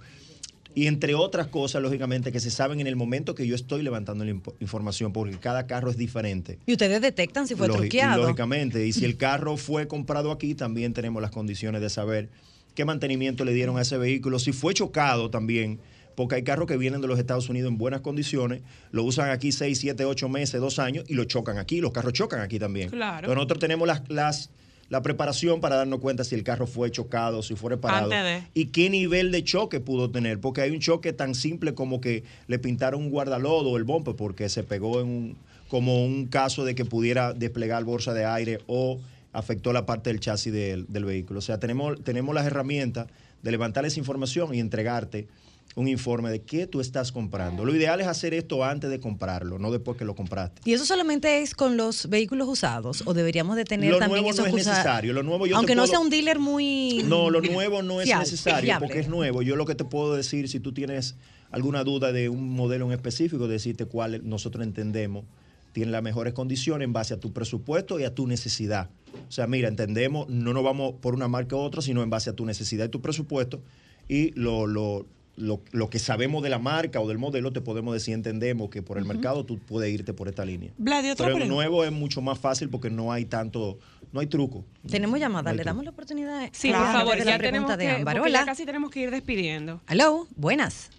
[0.76, 4.26] Y entre otras cosas, lógicamente, que se saben en el momento que yo estoy levantando
[4.26, 6.60] la información, porque cada carro es diferente.
[6.66, 8.24] Y ustedes detectan si fue Lógi- truqueado.
[8.24, 8.86] Lógicamente.
[8.86, 12.28] Y si el carro fue comprado aquí, también tenemos las condiciones de saber
[12.76, 14.38] qué mantenimiento le dieron a ese vehículo.
[14.38, 15.80] Si fue chocado también,
[16.22, 18.62] porque hay carros que vienen de los Estados Unidos en buenas condiciones,
[18.92, 21.82] lo usan aquí 6, 7, 8 meses, 2 años y lo chocan aquí.
[21.82, 22.92] Los carros chocan aquí también.
[22.92, 23.18] Claro.
[23.18, 24.52] Entonces nosotros tenemos las, las,
[24.90, 28.44] la preparación para darnos cuenta si el carro fue chocado, si fue reparado de.
[28.54, 30.40] y qué nivel de choque pudo tener.
[30.40, 34.16] Porque hay un choque tan simple como que le pintaron un guardalodo o el bumper
[34.16, 35.38] porque se pegó en un,
[35.70, 39.00] como un caso de que pudiera desplegar bolsa de aire o
[39.34, 41.40] afectó la parte del chasis del, del vehículo.
[41.40, 43.08] O sea, tenemos, tenemos las herramientas
[43.42, 45.28] de levantar esa información y entregarte
[45.76, 47.66] un informe de qué tú estás comprando.
[47.66, 50.62] Lo ideal es hacer esto antes de comprarlo, no después que lo compraste.
[50.66, 53.04] ¿Y eso solamente es con los vehículos usados?
[53.06, 55.14] ¿O deberíamos de tener Lo también nuevo no es necesario.
[55.14, 57.04] Lo nuevo yo Aunque no sea un dealer muy...
[57.06, 58.88] No, lo nuevo no es fiable, necesario fiable.
[58.88, 59.42] porque es nuevo.
[59.42, 61.16] Yo lo que te puedo decir, si tú tienes
[61.52, 65.26] alguna duda de un modelo en específico, decirte cuál nosotros entendemos
[65.72, 68.90] tiene las mejores condiciones en base a tu presupuesto y a tu necesidad.
[69.28, 72.30] O sea, mira, entendemos, no nos vamos por una marca u otra, sino en base
[72.30, 73.62] a tu necesidad y tu presupuesto.
[74.10, 75.06] Y lo, lo,
[75.42, 78.82] lo, lo que sabemos de la marca o del modelo, te podemos decir, entendemos que
[78.82, 80.72] por el mercado tú puedes irte por esta línea.
[80.78, 81.54] Vlad, otra Pero en pregunta.
[81.56, 83.80] nuevo es mucho más fácil porque no hay tanto,
[84.14, 84.64] no hay truco.
[84.90, 86.48] Tenemos No llamada, hay le damos la oportunidad.
[86.52, 86.86] Sí, Claro.
[86.86, 88.16] por favor, de la ya pregunta tenemos de que, Ámbar.
[88.18, 88.40] porque Hola.
[88.40, 89.82] ya casi tenemos que ir despidiendo.
[89.90, 90.90] Hello, buenas.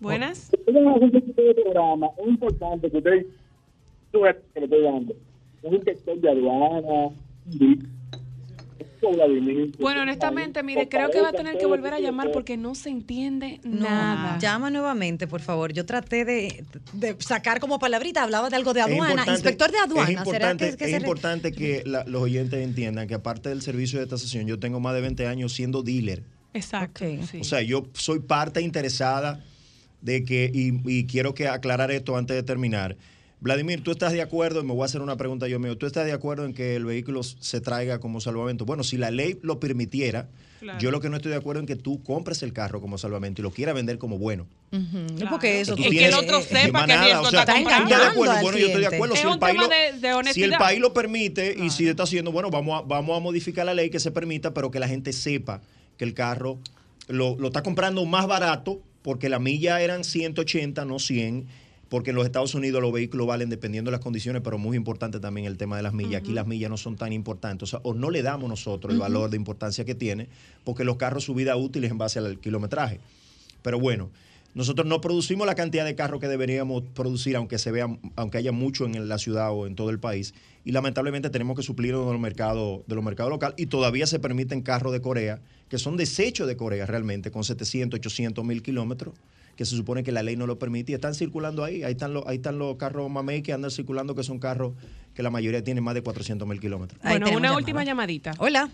[0.00, 0.50] Buenas.
[0.64, 3.26] Programa es importante que usted
[4.10, 5.14] tú ves que le estoy dando.
[5.62, 7.14] Es un de aduana,
[9.80, 12.88] Bueno, honestamente, mire, creo que va a tener que volver a llamar porque no se
[12.90, 14.38] entiende No, nada.
[14.38, 15.72] Llama nuevamente, por favor.
[15.72, 19.24] Yo traté de, de sacar como palabrita, hablaba de algo de aduana.
[19.28, 20.10] Inspector de aduana.
[20.10, 23.14] Es importante, ¿Será que, que es se re- importante que la- los oyentes entiendan que
[23.14, 26.22] aparte del servicio de tasación, yo tengo más de 20 años siendo dealer.
[26.54, 27.04] Exacto.
[27.30, 27.38] Sí.
[27.40, 29.40] O sea, yo soy parte interesada
[30.00, 32.96] de que, y, y quiero que aclarar esto antes de terminar.
[33.42, 34.60] Vladimir, ¿tú estás de acuerdo?
[34.60, 35.76] Y me voy a hacer una pregunta yo mío.
[35.76, 38.64] ¿Tú estás de acuerdo en que el vehículo se traiga como salvamento?
[38.64, 40.28] Bueno, si la ley lo permitiera,
[40.60, 40.78] Claro.
[40.78, 43.40] yo lo que no estoy de acuerdo en que tú compres el carro como salvamento
[43.40, 44.46] y lo quieras vender como bueno.
[44.70, 45.26] Claro.
[45.28, 47.52] porque eso Tú Y que tienes- el otro eh, sepa riesgo o sea, está Está
[47.54, 48.32] ¿tú estás de engañando acuerdo?
[48.36, 49.16] al Bueno, yo estoy de acuerdo.
[49.16, 50.58] Si el país tema lo- de- de Si el honestidad.
[50.60, 53.90] país lo permite y si está haciendo, bueno, vamos a, vamos a modificar la ley
[53.90, 55.60] que se permita, pero que la gente sepa
[55.96, 56.60] que el carro
[57.08, 61.48] lo, lo está comprando más barato porque la milla eran 180, no 100.
[61.92, 65.20] Porque en los Estados Unidos los vehículos valen dependiendo de las condiciones, pero muy importante
[65.20, 66.22] también el tema de las millas.
[66.22, 67.64] Aquí las millas no son tan importantes.
[67.64, 70.30] O sea, o no le damos nosotros el valor de importancia que tiene,
[70.64, 72.98] porque los carros su vida útil es en base al kilometraje.
[73.60, 74.08] Pero bueno,
[74.54, 78.52] Nosotros no producimos la cantidad de carros que deberíamos producir, aunque se vea, aunque haya
[78.52, 80.34] mucho en la ciudad o en todo el país.
[80.64, 83.54] Y lamentablemente tenemos que suplirlo de los mercados, de los mercados locales.
[83.58, 85.40] Y todavía se permiten carros de Corea,
[85.70, 89.14] que son desechos de Corea realmente, con 700, 800 mil kilómetros,
[89.56, 90.92] que se supone que la ley no lo permite.
[90.92, 91.82] Y están circulando ahí.
[91.82, 94.72] Ahí están los, ahí están los carros mamey que andan circulando, que son carros
[95.14, 97.00] que la mayoría tienen más de 400 mil kilómetros.
[97.02, 97.56] Bueno, una llamada.
[97.56, 98.32] última llamadita.
[98.38, 98.68] Hola.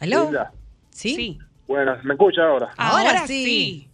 [0.00, 0.52] Hilda,
[0.90, 1.38] Sí.
[1.66, 2.70] Bueno, ¿me escucha ahora?
[2.76, 3.44] Ahora Ahora, sí.
[3.44, 3.88] sí.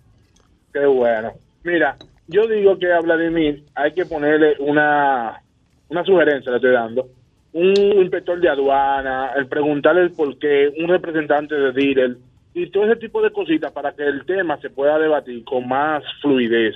[0.73, 1.33] Qué bueno.
[1.65, 1.97] Mira,
[2.27, 5.41] yo digo que a Vladimir hay que ponerle una,
[5.89, 7.09] una sugerencia, le estoy dando.
[7.53, 12.17] Un inspector de aduana, el preguntarle el por qué, un representante de dealer
[12.55, 16.03] y todo ese tipo de cositas para que el tema se pueda debatir con más
[16.21, 16.75] fluidez.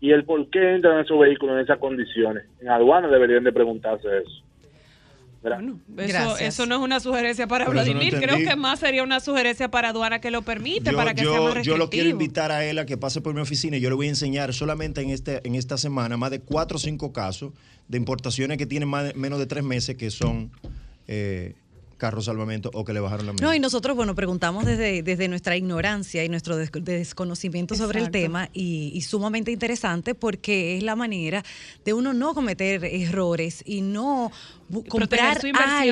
[0.00, 2.44] Y el por qué entran esos vehículos en esas condiciones.
[2.60, 4.42] En aduana deberían de preguntarse eso.
[5.44, 5.60] ¿Verdad?
[5.98, 8.20] Eso, eso no es una sugerencia para Por eso no Vladimir.
[8.20, 11.32] Creo que más sería una sugerencia para aduana que lo permite, Yo, para que yo-
[11.32, 11.76] sea más yo restrictivo.
[11.78, 14.06] lo quiero invitar a él a que pase por mi oficina y yo le voy
[14.06, 17.52] a enseñar solamente en, este, en esta semana más de cuatro o cinco casos
[17.88, 20.52] de importaciones que tienen más de- menos de tres meses que son
[21.08, 21.54] eh,
[22.02, 25.56] carros salvamento o que le bajaron la No, y nosotros, bueno, preguntamos desde, desde nuestra
[25.56, 30.96] ignorancia y nuestro des- desconocimiento sobre el tema y, y sumamente interesante porque es la
[30.96, 31.44] manera
[31.84, 34.32] de uno no cometer errores y no
[34.88, 35.36] comprar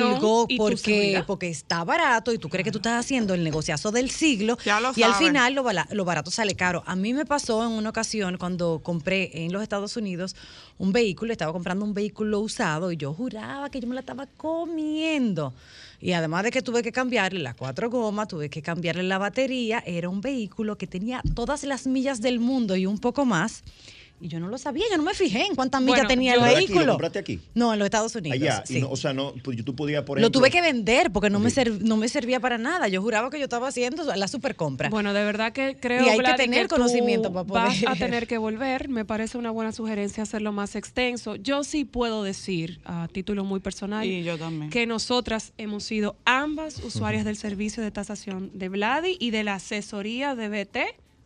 [0.09, 4.09] algo porque, porque está barato y tú crees que tú estás haciendo el negociazo del
[4.09, 6.83] siglo Ya lo y al final lo, lo barato sale caro.
[6.87, 10.35] A mí me pasó en una ocasión cuando compré en los Estados Unidos
[10.77, 14.25] un vehículo, estaba comprando un vehículo usado y yo juraba que yo me la estaba
[14.35, 15.53] comiendo.
[16.01, 19.83] Y además de que tuve que cambiarle las cuatro gomas, tuve que cambiarle la batería,
[19.85, 23.63] era un vehículo que tenía todas las millas del mundo y un poco más.
[24.21, 26.39] Y yo no lo sabía, yo no me fijé en cuántas millas Bueno, tenía el
[26.41, 26.85] ¿Pero aquí, vehículo.
[26.85, 27.39] ¿Lo compraste aquí?
[27.55, 28.35] No, en los Estados Unidos.
[28.39, 28.63] Allá.
[28.65, 28.77] sí.
[28.77, 31.39] Y no- o sea, no, pues, tú podías, por lo tuve que vender porque no,
[31.39, 32.87] me serv- no me servía para nada.
[32.87, 34.89] Yo juraba que yo estaba haciendo la super compra.
[34.89, 38.27] Bueno, de verdad que creo Y hay que tener conocimiento para poder- Vas a tener
[38.27, 38.89] que volver.
[38.89, 41.35] Me parece una buena sugerencia hacerlo más extenso.
[41.35, 44.69] Yo sí puedo decir, a título muy personal, Y yo también.
[44.69, 49.55] que nosotras hemos sido ambas usuarias del servicio de tasación de Vladi y de la
[49.55, 50.77] asesoría de BT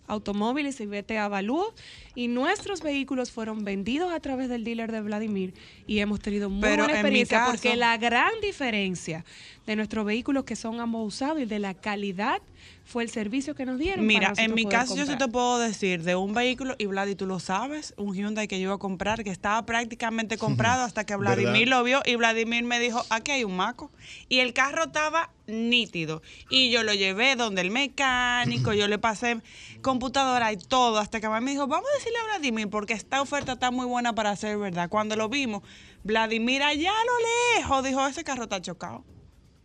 [0.08, 1.74] Automóviles y BT Avalúo
[2.16, 5.54] y nuestros vehículos fueron vendidos a través del dealer de Vladimir
[5.86, 9.26] y hemos tenido muy Pero buena en mi experiencia caso- porque la gran diferencia
[9.68, 12.42] de nuestros vehículos que son ambos usados y de la calidad
[12.84, 14.06] fue el servicio que nos dieron.
[14.06, 17.16] Mira, para en mi caso yo sí te puedo decir de un vehículo, y Vladi,
[17.16, 21.04] tú lo sabes, un Hyundai que yo iba a comprar, que estaba prácticamente comprado hasta
[21.04, 21.36] que ¿Verdad?
[21.36, 23.92] Vladimir lo vio y Vladimir me dijo, aquí hay un maco.
[24.30, 26.22] Y el carro estaba nítido.
[26.52, 29.42] Y yo lo llevé donde el mecánico, yo le pasé
[29.82, 33.54] computadora y todo, hasta que me dijo, vamos a decirle a Vladimir, porque esta oferta
[33.54, 34.90] está muy buena para ser verdad.
[34.90, 35.64] Cuando lo vimos,
[36.04, 39.04] Vladimir allá a lo lejos dijo, ese carro está chocado.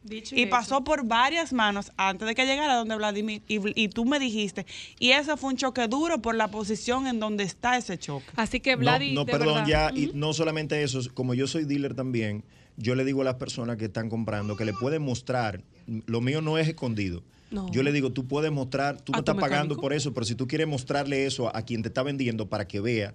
[0.02, 3.42] Dicho Y pasó por varias manos antes de que llegara donde Vladimir.
[3.46, 4.64] Y, y tú me dijiste.
[4.98, 8.24] Y eso fue un choque duro por la posición en donde está ese choque.
[8.36, 11.64] Así que No, Vladi, no, perdón, verdad, ya, y no solamente eso, como yo soy
[11.66, 12.44] dealer también,
[12.78, 15.62] yo le digo a las personas que están comprando que le pueden mostrar,
[16.06, 17.22] lo mío no es escondido.
[17.50, 17.70] No.
[17.72, 20.24] Yo le digo, tú puedes mostrar, tú ¿A me tu estás pagando por eso, pero
[20.24, 23.14] si tú quieres mostrarle eso a, quien te está vendiendo para que vea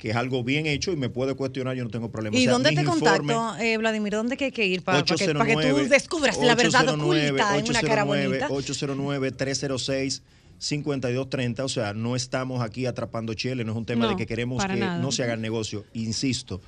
[0.00, 2.34] que es algo bien hecho y me puede cuestionar, yo no tengo problema.
[2.36, 4.14] ¿Y O sea, dónde te contacto, eh, Vladimir?
[4.14, 7.68] ¿Dónde que hay que ir para, que, 809 tú descubras la verdad 809, oculta en
[7.68, 8.48] una cara 809, bonita?
[10.58, 11.60] 809-306-5230.
[11.60, 14.62] O sea, no estamos aquí atrapando chile, no es un tema No, de que queremos
[14.62, 14.98] para que nada.
[14.98, 15.84] no se haga el negocio.
[15.92, 16.62] Insisto,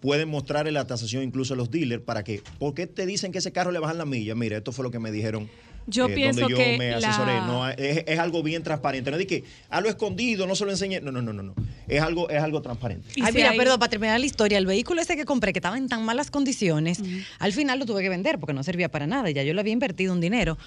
[0.00, 3.38] pueden mostrarle la tasación incluso a los dealers para que, ¿por qué te dicen que
[3.38, 4.36] ese carro le bajan la milla?
[4.36, 5.50] Mira, esto fue lo que me dijeron.
[5.88, 7.34] Yo eh, pienso donde yo que me la- asesoré.
[7.42, 9.10] No, es, es algo bien transparente.
[9.10, 11.00] No di que a lo escondido, no se lo enseñé.
[11.00, 11.42] No, no, no, no.
[11.42, 11.54] no.
[11.86, 13.06] Es algo, es algo transparente.
[13.22, 15.60] Ay, si mira, hay- perdón, para terminar la historia, el vehículo ese que compré, que
[15.60, 17.00] estaba en tan malas condiciones,
[17.38, 19.30] al final lo tuve que vender porque no servía para nada.
[19.30, 20.58] Ya yo le había invertido un dinero.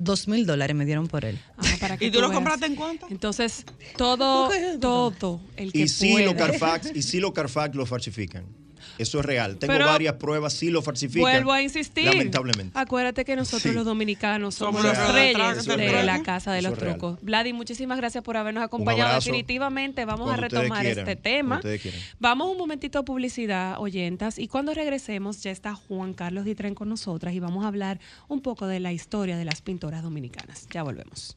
[0.00, 1.38] Dos mil dólares me dieron por él.
[1.56, 2.36] Ah, para ¿Y tú lo veas.
[2.36, 3.06] compraste en cuánto?
[3.10, 3.64] Entonces,
[3.96, 4.48] todo,
[4.80, 6.24] todo el que Y sí, puede.
[6.26, 8.44] lo Carfax, y sí lo Carfax lo falsifican.
[8.98, 9.56] Eso es real.
[9.58, 11.22] Tengo Pero- varias pruebas, sí lo falsifican.
[11.22, 12.04] Vuelvo a insistir.
[12.06, 12.78] Lamentablemente.
[12.78, 13.72] Acuérdate que nosotros Sí.
[13.72, 17.18] los dominicanos somos, Somos los reyes de la casa de Eso los trucos.
[17.22, 19.14] Vladi, muchísimas gracias por habernos acompañado.
[19.14, 21.60] Definitivamente vamos a retomar este tema.
[22.18, 26.88] Vamos un momentito a publicidad, oyentas, y cuando regresemos ya está Juan Carlos Ditren con
[26.88, 30.66] nosotras y vamos a hablar un poco de la historia de las pintoras dominicanas.
[30.72, 31.36] Ya volvemos.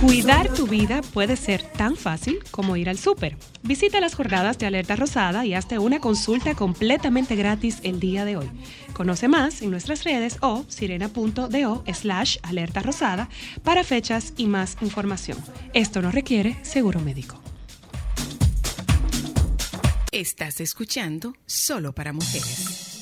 [0.00, 3.36] Cuidar tu vida puede ser tan fácil como ir al súper.
[3.62, 8.38] Visita las jornadas de Alerta Rosada y hazte una consulta completamente gratis el día de
[8.38, 8.50] hoy.
[8.94, 13.28] Conoce más en nuestras redes o sirena.do slash alerta rosada
[13.62, 15.36] para fechas y más información.
[15.74, 17.38] Esto no requiere seguro médico.
[20.12, 22.99] Estás escuchando Solo para Mujeres.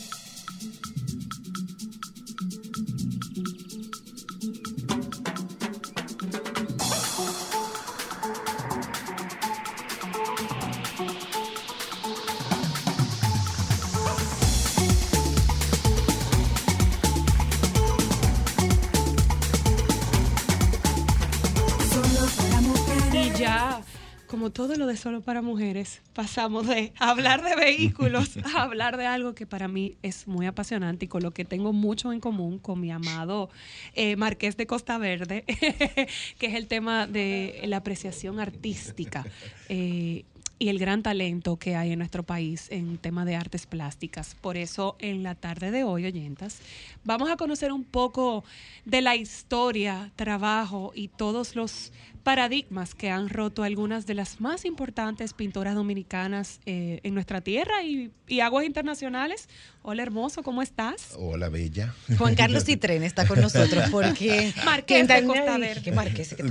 [24.48, 29.04] Como todo lo de solo para mujeres, pasamos de hablar de vehículos a hablar de
[29.04, 32.58] algo que para mí es muy apasionante y con lo que tengo mucho en común
[32.58, 33.50] con mi amado
[33.94, 35.44] eh, Marqués de Costa Verde,
[36.38, 39.26] que es el tema de la apreciación artística.
[39.68, 40.24] eh,
[40.60, 44.34] y el gran talento que hay en nuestro país en tema de artes plásticas.
[44.34, 46.58] Por eso, en la tarde de hoy, oyentas,
[47.04, 48.42] vamos a conocer un poco
[48.84, 54.64] de la historia, trabajo y todos los paradigmas que han roto algunas de las más
[54.64, 59.48] importantes pintoras dominicanas eh, en nuestra tierra y, y aguas internacionales.
[59.82, 61.14] Hola, hermoso, ¿cómo estás?
[61.16, 61.94] Hola, bella.
[62.18, 64.52] Juan Carlos Citren está con nosotros porque...
[64.64, 65.82] Marqués de ¿Qué- Costa Verde.
[65.82, 66.36] ¿Qué Marqués?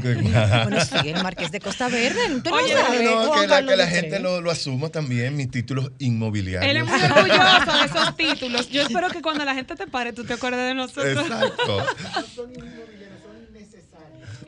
[0.63, 2.19] Bueno, sí, el Marqués de Costa Verde.
[2.29, 5.91] No Oye, No, Juan que la, que la gente lo, lo asuma también, mis títulos
[5.99, 6.69] inmobiliarios.
[6.71, 8.69] Él es muy orgulloso de esos títulos.
[8.69, 11.25] Yo espero que cuando la gente te pare, tú te acuerdes de nosotros.
[11.27, 11.85] Exacto.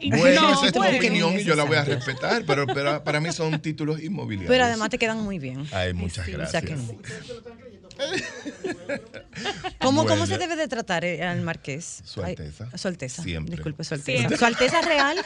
[0.08, 0.98] Bueno, no, esa es tu bueno.
[0.98, 4.50] opinión y yo la voy a respetar, pero, pero para mí son títulos inmobiliarios.
[4.50, 5.68] Pero además te quedan muy bien.
[5.72, 6.80] Ay, muchas O sea gracias.
[6.80, 6.98] no.
[9.80, 12.02] ¿Cómo, ¿Cómo se debe de tratar eh, al marqués?
[12.06, 12.78] Su Ay, Alteza.
[12.78, 13.24] su Alteza.
[13.24, 13.56] Siempre.
[13.56, 14.18] Disculpe, su Alteza.
[14.20, 14.38] Siempre.
[14.38, 15.18] Su Alteza Real.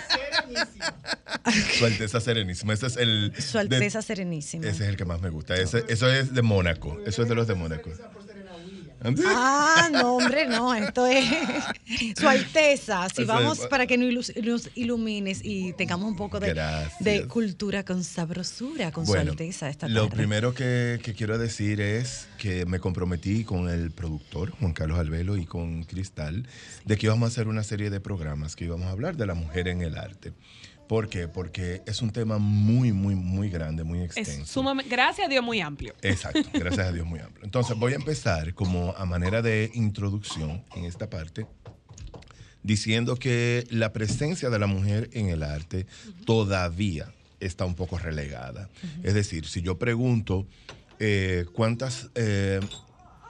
[1.77, 2.73] Su Alteza Serenísima.
[2.73, 3.33] Ese es el.
[3.37, 4.67] Su de- Alteza Serenísima.
[4.67, 5.55] ese es el que más me gusta.
[5.55, 6.99] Ese- eso es de Mónaco.
[7.05, 7.91] Eso es de los de Mónaco.
[9.27, 11.25] Ah, no, hombre, no, esto es
[12.17, 13.07] Su Alteza.
[13.09, 16.47] Si vamos para que nos ilu- nos ilumines y tengamos un poco de,
[16.99, 22.27] de cultura con sabrosura con Su Alteza esta lo primero que, que quiero decir es
[22.37, 26.47] que me comprometí con el productor, Juan Carlos Albelo, y con Cristal,
[26.85, 29.33] de que íbamos a hacer una serie de programas que íbamos a hablar de la
[29.33, 30.33] mujer en el arte.
[30.93, 31.27] ¿Por qué?
[31.27, 34.45] Porque es un tema muy, muy, muy grande, muy Es extenso.
[34.45, 35.95] sumamente, gracias a Dios, muy amplio.
[36.03, 37.43] Exacto, gracias a Dios muy amplio.
[37.43, 41.47] Entonces voy a empezar como a manera de introducción en esta parte
[42.61, 45.87] diciendo que la presencia de la mujer en el arte
[46.27, 48.69] todavía está un poco relegada.
[49.01, 50.45] Es decir, si yo pregunto
[50.99, 52.59] eh, cuántas eh,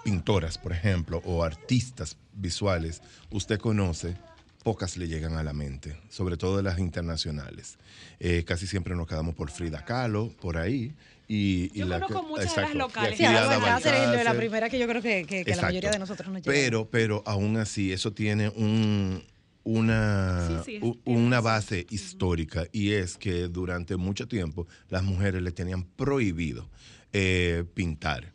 [0.04, 3.02] pintoras, por ejemplo, o artistas visuales
[3.32, 4.18] usted conoce,
[4.64, 7.78] pocas le llegan a la mente, sobre todo de las internacionales.
[8.20, 10.94] Eh, casi siempre nos quedamos por Frida Kahlo, por ahí.
[11.28, 13.18] Y, y Yo la conozco que- muchas de las locales.
[13.18, 16.52] Sí, la primera que yo creo que, que- que la mayoría de nosotros nos llega.
[16.54, 19.24] Pero, pero aún así, eso tiene un,
[19.64, 20.94] una, Sí, sí,
[21.42, 26.70] base histórica y es que durante mucho tiempo las mujeres le tenían prohibido
[27.14, 28.34] eh, pintar,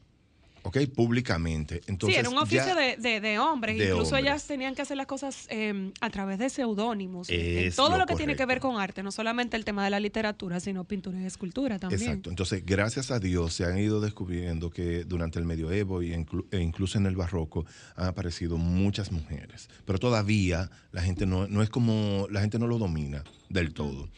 [0.63, 0.79] ¿ok?
[0.95, 1.81] Públicamente.
[1.87, 3.79] Entonces, sí, era un oficio ya- de, de- de hombres.
[3.79, 4.23] de Incluso hombres.
[4.25, 7.29] ellas tenían que hacer las cosas eh, a través de seudónimos.
[7.77, 10.01] todo lo, lo que tiene que ver con arte, no solamente el tema de la
[10.01, 12.03] literatura, sino pintura y escultura también.
[12.03, 12.31] Exacto.
[12.31, 16.59] Entonces, gracias a Dios se han ido descubriendo que durante el medioevo y inclu- e
[16.61, 17.65] incluso en el barroco
[17.97, 19.69] han aparecido muchas mujeres.
[19.85, 24.09] Pero todavía la gente no, no es como, la gente no lo domina del todo.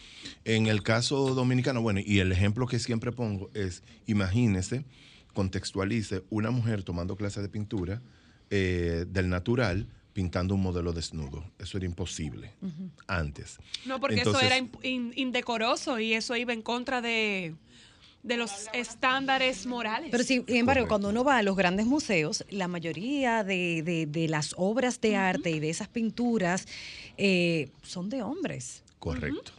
[0.44, 4.84] En el caso dominicano, bueno, y el ejemplo que siempre pongo es, imagínese,
[5.32, 8.00] contextualice una mujer tomando clases de pintura
[8.50, 11.44] eh, del natural pintando un modelo desnudo.
[11.58, 12.50] Eso era imposible
[13.06, 13.58] antes.
[13.86, 17.54] No, porque Entonces- eso era in- in- indecoroso y eso iba en contra de,
[18.24, 20.08] de los estándares morales.
[20.10, 20.88] Pero sin embargo, Correcto.
[20.88, 25.14] cuando uno va a los grandes museos, la mayoría de, de- de las obras de
[25.16, 26.66] arte y de esas pinturas
[27.16, 28.82] eh, son de hombres.
[28.98, 29.52] Correcto.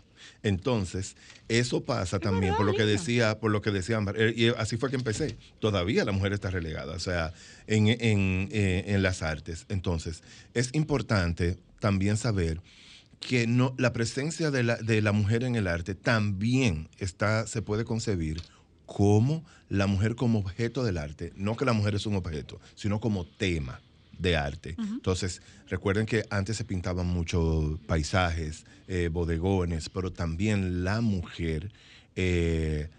[0.44, 1.16] Entonces,
[1.48, 4.78] eso pasa también por lo que decía, por lo que decía Ámbar, eh, y así
[4.78, 5.38] fue que empecé.
[5.60, 7.34] Todavía la mujer está relegada, o sea,
[7.68, 9.66] en, en, eh, en las artes.
[9.70, 10.24] Entonces,
[10.54, 12.62] es importante también saber
[13.20, 17.62] que no, la presencia de la, de la mujer en el arte también está, se
[17.62, 18.42] puede concebir
[18.88, 21.32] como la mujer como objeto del arte.
[21.36, 23.80] No que la mujer es un objeto, sino como tema
[24.22, 24.76] de arte.
[24.78, 31.72] Entonces, recuerden que antes se pintaban muchos paisajes, eh, bodegones, pero también la mujer
[32.16, 32.90] eh,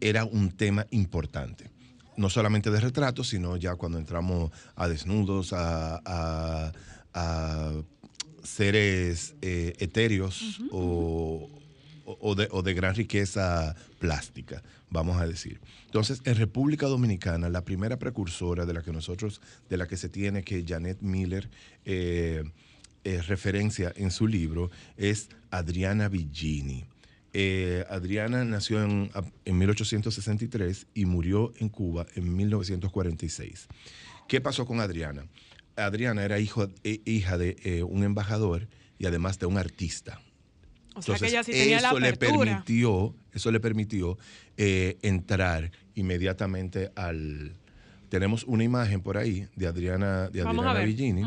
[0.00, 1.70] era un tema importante.
[2.16, 6.72] No solamente de retratos, sino ya cuando entramos a desnudos, a, a-
[7.14, 7.72] a
[8.42, 11.48] seres eh, etéreos o-
[12.20, 15.60] o de, gran riqueza plástica, vamos a decir.
[15.86, 20.08] Entonces, en República Dominicana, la primera precursora de la que nosotros, de la que se
[20.08, 21.50] tiene que Janet Miller
[21.84, 22.42] eh,
[23.04, 26.84] eh, referencia en su libro, es Adriana Villini.
[27.32, 29.10] Eh, Adriana nació en,
[29.44, 33.68] en 1863 y murió en Cuba en 1946.
[34.26, 35.26] ¿Qué pasó con Adriana?
[35.76, 40.20] Adriana era hijo, eh, hija de un embajador y además de un artista.
[40.94, 42.50] O sea que ella sí tenía la eso le apertura.
[42.50, 44.18] permitió, eso le permitió
[44.56, 47.56] eh, entrar inmediatamente al.
[48.08, 50.80] Tenemos una imagen por ahí de Adriana, de Adriana.
[50.80, 51.22] Villini.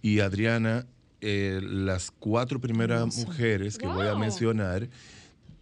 [0.00, 0.86] Y Adriana,
[1.20, 4.88] eh, las cuatro primeras mujeres que voy a mencionar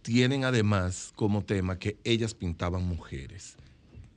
[0.01, 3.57] tienen además como tema que ellas pintaban mujeres.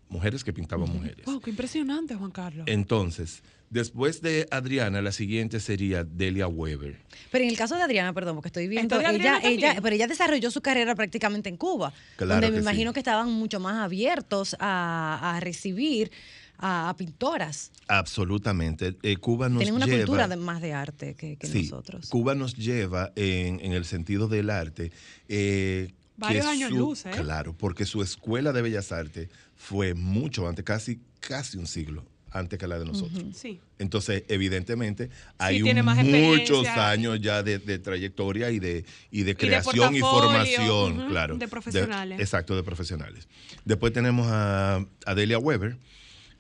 [0.09, 1.25] Mujeres que pintaban mujeres.
[1.27, 2.65] Wow, qué impresionante, Juan Carlos.
[2.69, 6.97] Entonces, después de Adriana, la siguiente sería Delia Weber.
[7.33, 10.51] Pero en el caso de Adriana, perdón, porque estoy viendo, ella, ella, pero ella desarrolló
[10.53, 12.63] su carrera prácticamente en Cuba, Claro donde me sí.
[12.63, 16.13] imagino que estaban mucho más abiertos a, a recibir
[16.59, 17.73] a, a pintoras.
[17.89, 18.97] Absolutamente.
[19.03, 19.99] Eh, Cuba nos Tienen una lleva...
[19.99, 22.09] cultura de- más de arte que, que Sí, nosotros.
[22.09, 24.93] Cuba nos lleva en, en el sentido del arte.
[25.29, 27.11] eh, Varios años su- luz, ¿eh?
[27.15, 32.59] Claro, porque su escuela de bellas artes fue mucho antes, casi, casi un siglo antes
[32.59, 33.25] que la de nosotros.
[33.35, 33.61] Sí.
[33.79, 40.01] Entonces, evidentemente, hay muchos años ya de, de trayectoria y de, y de creación y,
[40.01, 41.37] formación, claro.
[41.39, 42.21] de profesionales.
[42.21, 43.29] exacto, de profesionales.
[43.65, 45.79] Después tenemos a Adelia Weber,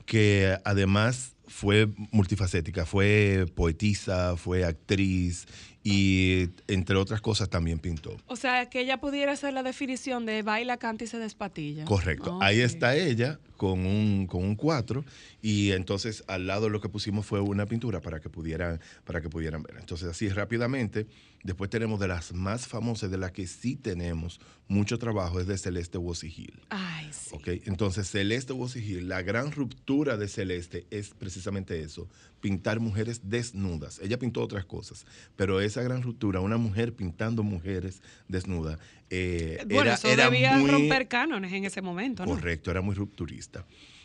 [0.05, 5.47] que además fue multifacética, fue poetisa, fue actriz
[5.89, 8.16] y entre otras cosas también pintó.
[8.26, 11.84] O sea, que ella pudiera ser la definición de baila, canta y se despatilla.
[11.84, 12.41] Correcto.
[12.43, 15.04] Ahí está ella con un, con un 4
[15.42, 19.28] y entonces al lado lo que pusimos fue una pintura para que pudieran, para que
[19.28, 19.76] pudieran ver.
[19.78, 21.07] Entonces así rápidamente,
[21.42, 25.57] después tenemos de las más famosas, de las que sí tenemos mucho trabajo, es de
[25.57, 26.61] Celeste Wosigil.
[26.70, 27.34] Ay, sí.
[27.34, 27.48] ¿ok?
[27.66, 32.09] Entonces Celeste Wosigil, la gran ruptura de Celeste es precisamente eso,
[32.40, 34.00] pintar mujeres desnudas.
[34.00, 38.78] Ella pintó otras cosas, pero esa gran ruptura, una mujer pintando mujeres desnudas,
[39.11, 40.70] eh, Bueno, era, eso era debía muy...
[40.70, 42.32] romper cánones en ese momento, ¿no?
[42.32, 43.64] Correcto, era muy rupturista.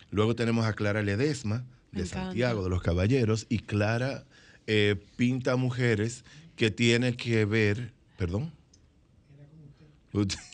[0.10, 2.06] Luego tenemos a Clara Ledesma, de.
[2.06, 4.26] Santiago, de los Caballeros, y Clara
[4.68, 6.24] eh, pinta mujeres
[6.56, 8.54] que tiene que ver, perdón.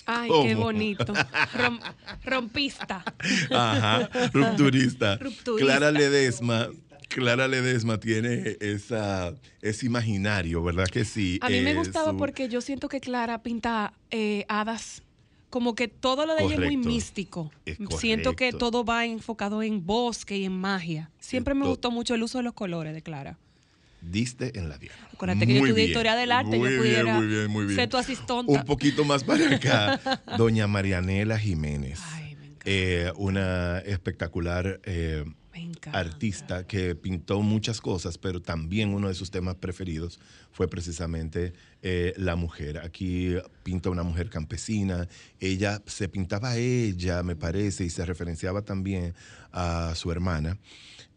[0.05, 1.13] Ay, qué bonito.
[1.53, 1.81] Rom-
[2.23, 3.03] rompista.
[3.51, 5.17] Ajá, rupturista.
[5.17, 5.77] Rupturista.
[5.77, 6.69] Clara Ledesma.
[7.07, 11.39] Clara Ledesma tiene esa, ese imaginario, ¿verdad que sí?
[11.41, 15.01] A mí me Eh, gustaba su- porque yo siento que Clara pinta eh, hadas.
[15.49, 17.51] Como que todo lo de ella es muy místico.
[17.65, 21.09] Es Siento que todo va enfocado en bosque y en magia.
[21.19, 23.37] Siempre me gustó mucho el uso de los colores de Clara.
[24.01, 24.97] Diste en la diana.
[25.13, 27.65] Acuérdate que yo Muy estudié historia del arte, muy yo pudiera bien, muy bien, muy
[27.65, 27.75] bien.
[27.77, 28.51] ser tu asistonta.
[28.51, 29.99] Un poquito más para acá,
[30.37, 31.99] doña Marianela Jiménez,
[32.65, 35.23] eh, una espectacular eh,
[35.91, 40.19] artista que pintó muchas cosas, pero también uno de sus temas preferidos
[40.51, 42.79] fue precisamente eh, la mujer.
[42.79, 45.07] Aquí pinta una mujer campesina,
[45.39, 49.13] ella se pintaba a ella, me parece, y se referenciaba también
[49.51, 50.57] a su hermana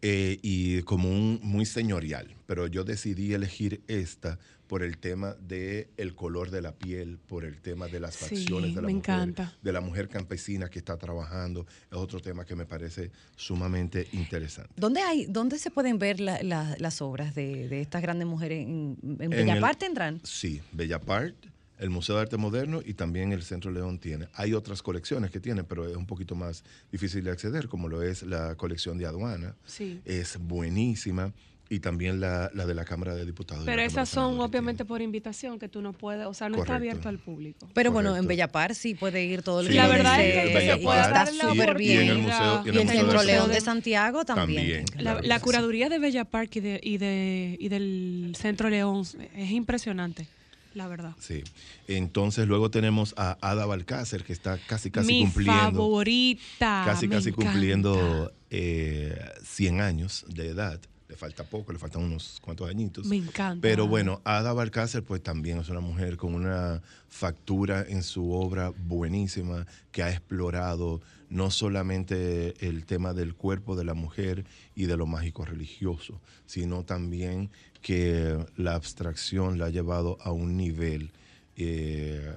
[0.01, 4.39] eh, y como un muy señorial, pero yo decidí elegir esta
[4.71, 8.37] por el tema del el color de la piel, por el tema de las Sí,
[8.37, 9.53] facciones de la me mujer, encanta.
[9.61, 14.71] de la mujer campesina que está trabajando, es otro tema que me parece sumamente interesante.
[14.77, 18.65] ¿Dónde, hay, ¿Dónde se pueden ver la- la- las obras de, de estas grandes mujeres?
[18.65, 20.21] ¿En, en En Bella el- Parte entran?
[20.23, 21.35] Sí, Bella Part,
[21.77, 24.29] el Museo de Arte Moderno y también el Centro León tiene.
[24.35, 26.63] Hay otras colecciones que tienen, pero es un poquito más
[26.93, 29.53] difícil de acceder, como lo es la colección de aduana.
[29.65, 29.99] Sí.
[30.05, 31.33] Es buenísima.
[31.73, 33.63] Y también la, la de la Cámara de Diputados.
[33.63, 36.55] y Pero la esas son obviamente por invitación que tú no puedes, o sea, no
[36.57, 36.73] está Correcto.
[36.75, 37.69] abierto al público.
[37.73, 40.53] Pero bueno, en Bella Par sí puede ir todo el Sí, La verdad es que
[40.53, 42.01] Bella y Par, está y- súper y bien.
[42.01, 44.83] en el museo- y en el Y el Museo de de Santiago también.
[44.85, 45.43] También, La, claro la sí.
[45.45, 50.27] curaduría de Bella Park y, de, y, de, y del Centro León es impresionante,
[50.73, 51.13] la verdad.
[51.19, 51.41] Sí.
[51.87, 55.71] Entonces luego tenemos a Ada Balcácer, que está casi casi Mi cumpliendo.
[55.71, 56.83] favorita.
[56.85, 57.51] Casi me casi encanta.
[57.51, 60.79] cumpliendo eh, 100 años de edad.
[61.21, 63.05] Falta poco, le faltan unos cuantos añitos.
[63.05, 63.61] Me encanta.
[63.61, 68.73] Pero bueno, Ada Balcácer pues también es una mujer con una factura en su obra
[68.75, 70.99] buenísima que ha explorado
[71.29, 76.85] no solamente el tema del cuerpo de la mujer y de lo mágico religioso, sino
[76.85, 77.51] también
[77.83, 81.11] que la abstracción la ha llevado a un nivel
[81.55, 82.33] eh,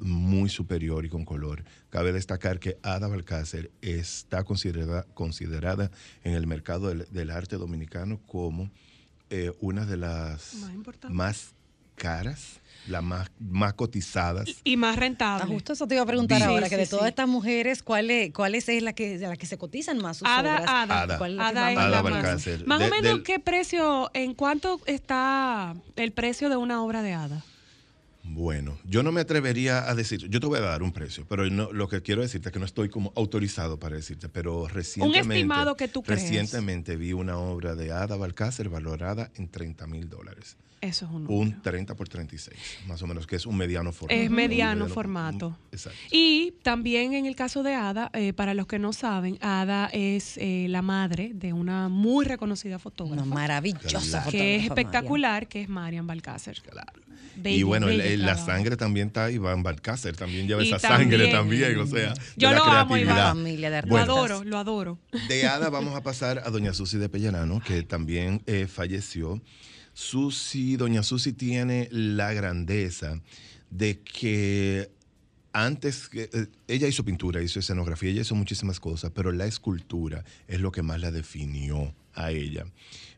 [0.00, 1.64] muy superior y con color.
[1.90, 5.90] Cabe destacar que Ada Balcácer está considerada, considerada
[6.24, 8.70] en el mercado del, del arte dominicano como
[9.30, 10.54] eh, una de las
[11.08, 11.54] Más
[11.96, 14.48] caras, las más, más cotizadas.
[14.64, 15.44] Y más rentable.
[15.44, 16.90] Ah, justo eso te iba a preguntar Sí, ahora, sí, que de sí.
[16.90, 20.26] todas estas mujeres, ¿cuál es, cuál es la que, la que se cotizan más sus
[20.28, 20.64] Ada, obras?
[20.68, 21.18] Ada, Ada.
[21.18, 22.12] ¿Cuál es la Ada más es Ada la más.
[22.12, 22.66] Balcácer.
[22.66, 27.02] Más De- o menos, del- ¿qué precio, en cuánto está el precio de una obra
[27.02, 27.44] de Ada?
[28.26, 31.48] Bueno, yo no me atrevería a decir, yo te voy a dar un precio, pero
[31.50, 35.34] no- lo que quiero decirte es que no estoy como autorizado para decirte, pero recientemente...
[35.36, 36.22] estimado que tú crees.
[36.22, 40.56] Recientemente vi una obra de Ada Balcácer valorada en 30 mil dólares.
[40.80, 44.20] Eso es un Un 30 por 36, más o menos, que es un mediano formato.
[44.22, 45.58] Es Un mediano formato.
[45.72, 45.98] Exacto.
[46.10, 50.36] Y también en el caso de Ada, eh, para los que no saben, Ada es
[50.36, 53.22] eh, la madre de una muy reconocida fotógrafa.
[53.22, 54.30] Una maravillosa Claro.
[54.30, 56.60] Que es fotógrafa, espectacular, que es Marian Balcácer.
[57.36, 61.10] y Bella, bueno, el- la sangre también está Iván Balcácer, también lleva Y esa también-
[61.10, 63.16] sangre también, o sea, de Yo la lo amo, Iván.
[63.36, 64.98] Familia de Lo Bueno, adoro, lo adoro.
[65.28, 69.40] De Ada vamos a pasar a Doña Susi de Pellanano, que también eh, falleció.
[69.92, 73.20] Susi, Doña Susi tiene la grandeza
[73.70, 74.90] de que
[75.52, 80.24] antes, que, eh, ella hizo pintura, hizo escenografía, ella hizo muchísimas cosas, pero la escultura
[80.48, 82.66] es lo que más la definió a ella.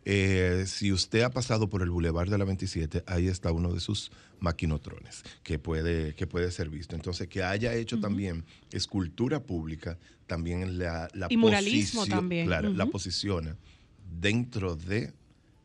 [0.09, 3.81] Eh, si usted ha pasado por el Boulevard de la 27, ahí está uno de
[3.81, 6.95] sus maquinotrones que puede, que puede ser visto.
[6.95, 12.47] Entonces, que haya hecho también escultura pública, también la, la Y muralismo posicion- también.
[12.47, 13.57] Claro, la posiciona
[14.21, 15.13] dentro de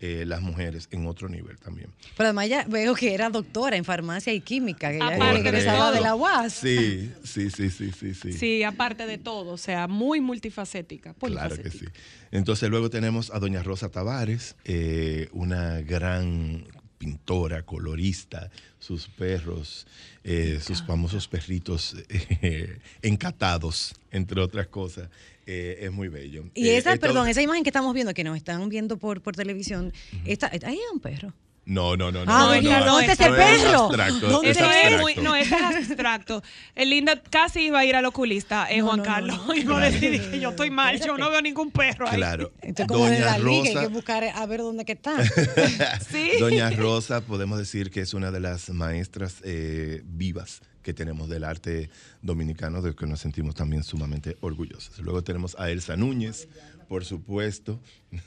[0.03, 1.89] eh, las mujeres en otro nivel también.
[2.17, 5.77] Pero además ya veo que era doctora en farmacia y química, que Aparte de egresaba
[5.77, 5.91] todo.
[5.91, 6.53] de la UAS.
[6.53, 8.33] Sí, sí, sí, sí, sí, sí.
[8.33, 11.13] Sí, aparte de todo, o sea, muy multifacética.
[11.13, 11.85] Claro que sí.
[12.31, 16.65] Entonces luego tenemos a doña Rosa Tavares, eh, una gran
[16.97, 19.87] pintora, colorista, sus perros,
[20.23, 25.09] eh, sus famosos perritos eh, encatados, entre otras cosas.
[25.45, 26.45] Eh, es muy bello.
[26.53, 29.35] Y Eh, esa, perdón, esa imagen que estamos viendo, que nos están viendo por, por
[29.35, 29.93] televisión,
[30.25, 31.33] esta, ahí hay un perro.
[31.63, 32.25] No, no, no.
[32.25, 33.31] no Ah, no, doña, no, ¿dónde no está es
[33.61, 33.83] perro?
[33.85, 34.97] abstracto, ¿Dónde es abstracto.
[35.01, 36.43] muy, no, es abstracto.
[36.73, 39.37] El Linda casi iba a ir al oculista, eh, No, Juan no, no, Carlos.
[39.47, 39.53] no.
[39.53, 39.79] A Claro.
[39.91, 42.15] decir que yo estoy mal, yo no veo ningún perro ahí.
[42.17, 42.51] Claro.
[42.61, 44.93] Esto es como de Doña la liga, hay Rosa, que buscar a ver dónde que
[44.93, 45.15] está.
[46.09, 46.31] Sí.
[46.39, 51.43] Doña Rosa, podemos decir que es una de las maestras eh, vivas que tenemos del
[51.43, 51.91] arte
[52.23, 54.97] dominicano, de que nos sentimos también sumamente orgullosos.
[54.99, 56.47] Luego tenemos a Elsa Núñez,
[56.89, 57.79] por supuesto.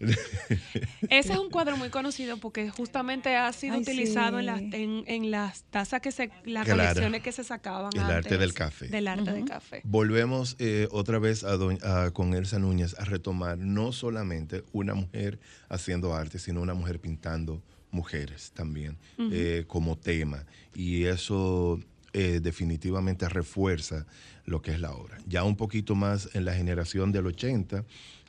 [1.10, 5.04] Ese es un cuadro muy conocido porque justamente ha sido Ay, utilizado en, las, en,
[5.06, 6.82] en las tazas que se, las Claro.
[6.82, 7.90] colecciones que se sacaban.
[7.94, 8.88] El arte del café.
[8.88, 9.80] Del arte del café.
[9.84, 14.94] Volvemos eh, otra vez a doñ- a- con Elsa Núñez a retomar no solamente una
[14.94, 20.44] mujer haciendo arte, sino una mujer pintando mujeres también eh, como tema.
[20.74, 21.80] Y eso
[22.12, 24.06] eh, definitivamente refuerza
[24.44, 25.18] lo que es la obra.
[25.26, 27.84] Ya un poquito más en la generación del 80,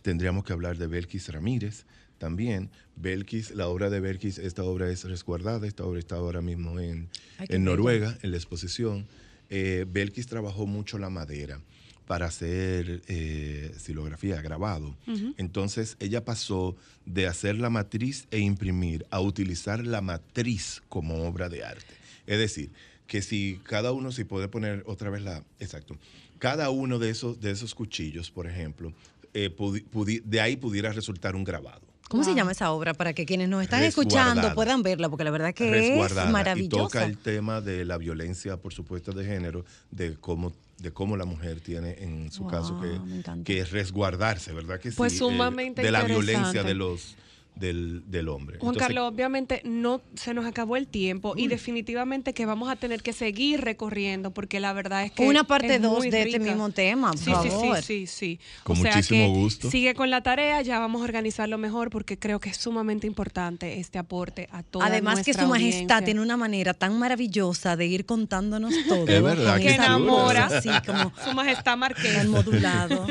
[0.08, 1.84] tendríamos que hablar de Belkis Ramírez
[2.18, 2.70] también.
[2.96, 7.10] Belkis, la obra de Belkis, esta obra es resguardada, esta obra está ahora mismo en,
[7.38, 7.66] Ay, en.
[7.66, 9.06] Noruega, en la exposición.
[9.50, 11.60] Eh, Belkis trabajó mucho la madera
[12.06, 14.96] para hacer eh, silografía, grabado.
[15.36, 21.50] Entonces ella pasó de hacer la matriz e imprimir a utilizar la matriz como obra
[21.50, 21.94] de arte.
[22.28, 22.72] Es decir,
[23.08, 25.98] que si cada uno, si puede poner otra vez la, exacto,
[26.40, 28.94] cada uno de esos, de esos cuchillos, por ejemplo,
[29.34, 31.82] eh, pudi- pudi- de ahí pudiera resultar un grabado.
[32.10, 32.94] ¿Cómo se llama esa obra?
[32.94, 36.84] Para que quienes nos están escuchando puedan verla, porque la verdad que es y maravillosa.
[36.86, 41.26] toca el tema de la violencia, por supuesto, de género, de cómo de cómo la
[41.26, 43.02] mujer tiene en su caso Wow,
[43.44, 45.18] que, que resguardarse, ¿verdad que Pues sí?
[45.18, 47.16] sumamente de la violencia de los
[47.60, 48.58] del, del hombre.
[48.60, 52.76] Juan Entonces, Carlos, obviamente no se nos acabó el tiempo y definitivamente que vamos a
[52.76, 56.24] tener que seguir recorriendo porque la verdad es que Una parte es dos muy de
[56.24, 57.82] este mismo tema, por sí, sí, favor.
[57.82, 58.40] sí, sí, sí.
[58.64, 59.72] Con o sea muchísimo que gusto.
[59.72, 63.80] Sigue con la tarea, ya vamos a organizarlo mejor porque creo que es sumamente importante
[63.80, 66.02] este aporte a toda Además que su majestad audiencia.
[66.06, 69.08] tiene una manera tan maravillosa de ir contándonos todo.
[69.08, 72.20] Es verdad, voz enamora así como su majestad marquesa.
[72.20, 73.08] tan modulado.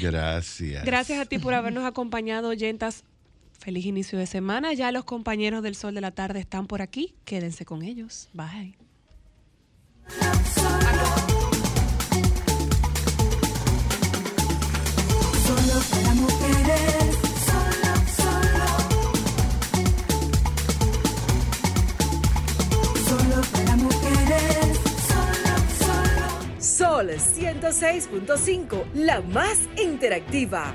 [0.00, 0.84] Gracias.
[0.84, 3.04] Gracias a ti por habernos acompañado, oyentas.
[3.58, 4.72] Feliz inicio de semana.
[4.72, 7.14] Ya los compañeros del Sol de la Tarde están por aquí.
[7.24, 8.28] Quédense con ellos.
[8.32, 8.76] Bye.
[15.44, 17.16] Solo para mujeres,
[17.48, 18.66] solo, solo.
[23.08, 24.78] Solo para mujeres,
[25.08, 26.60] solo, solo.
[26.60, 30.74] Sol 106.5, la más interactiva.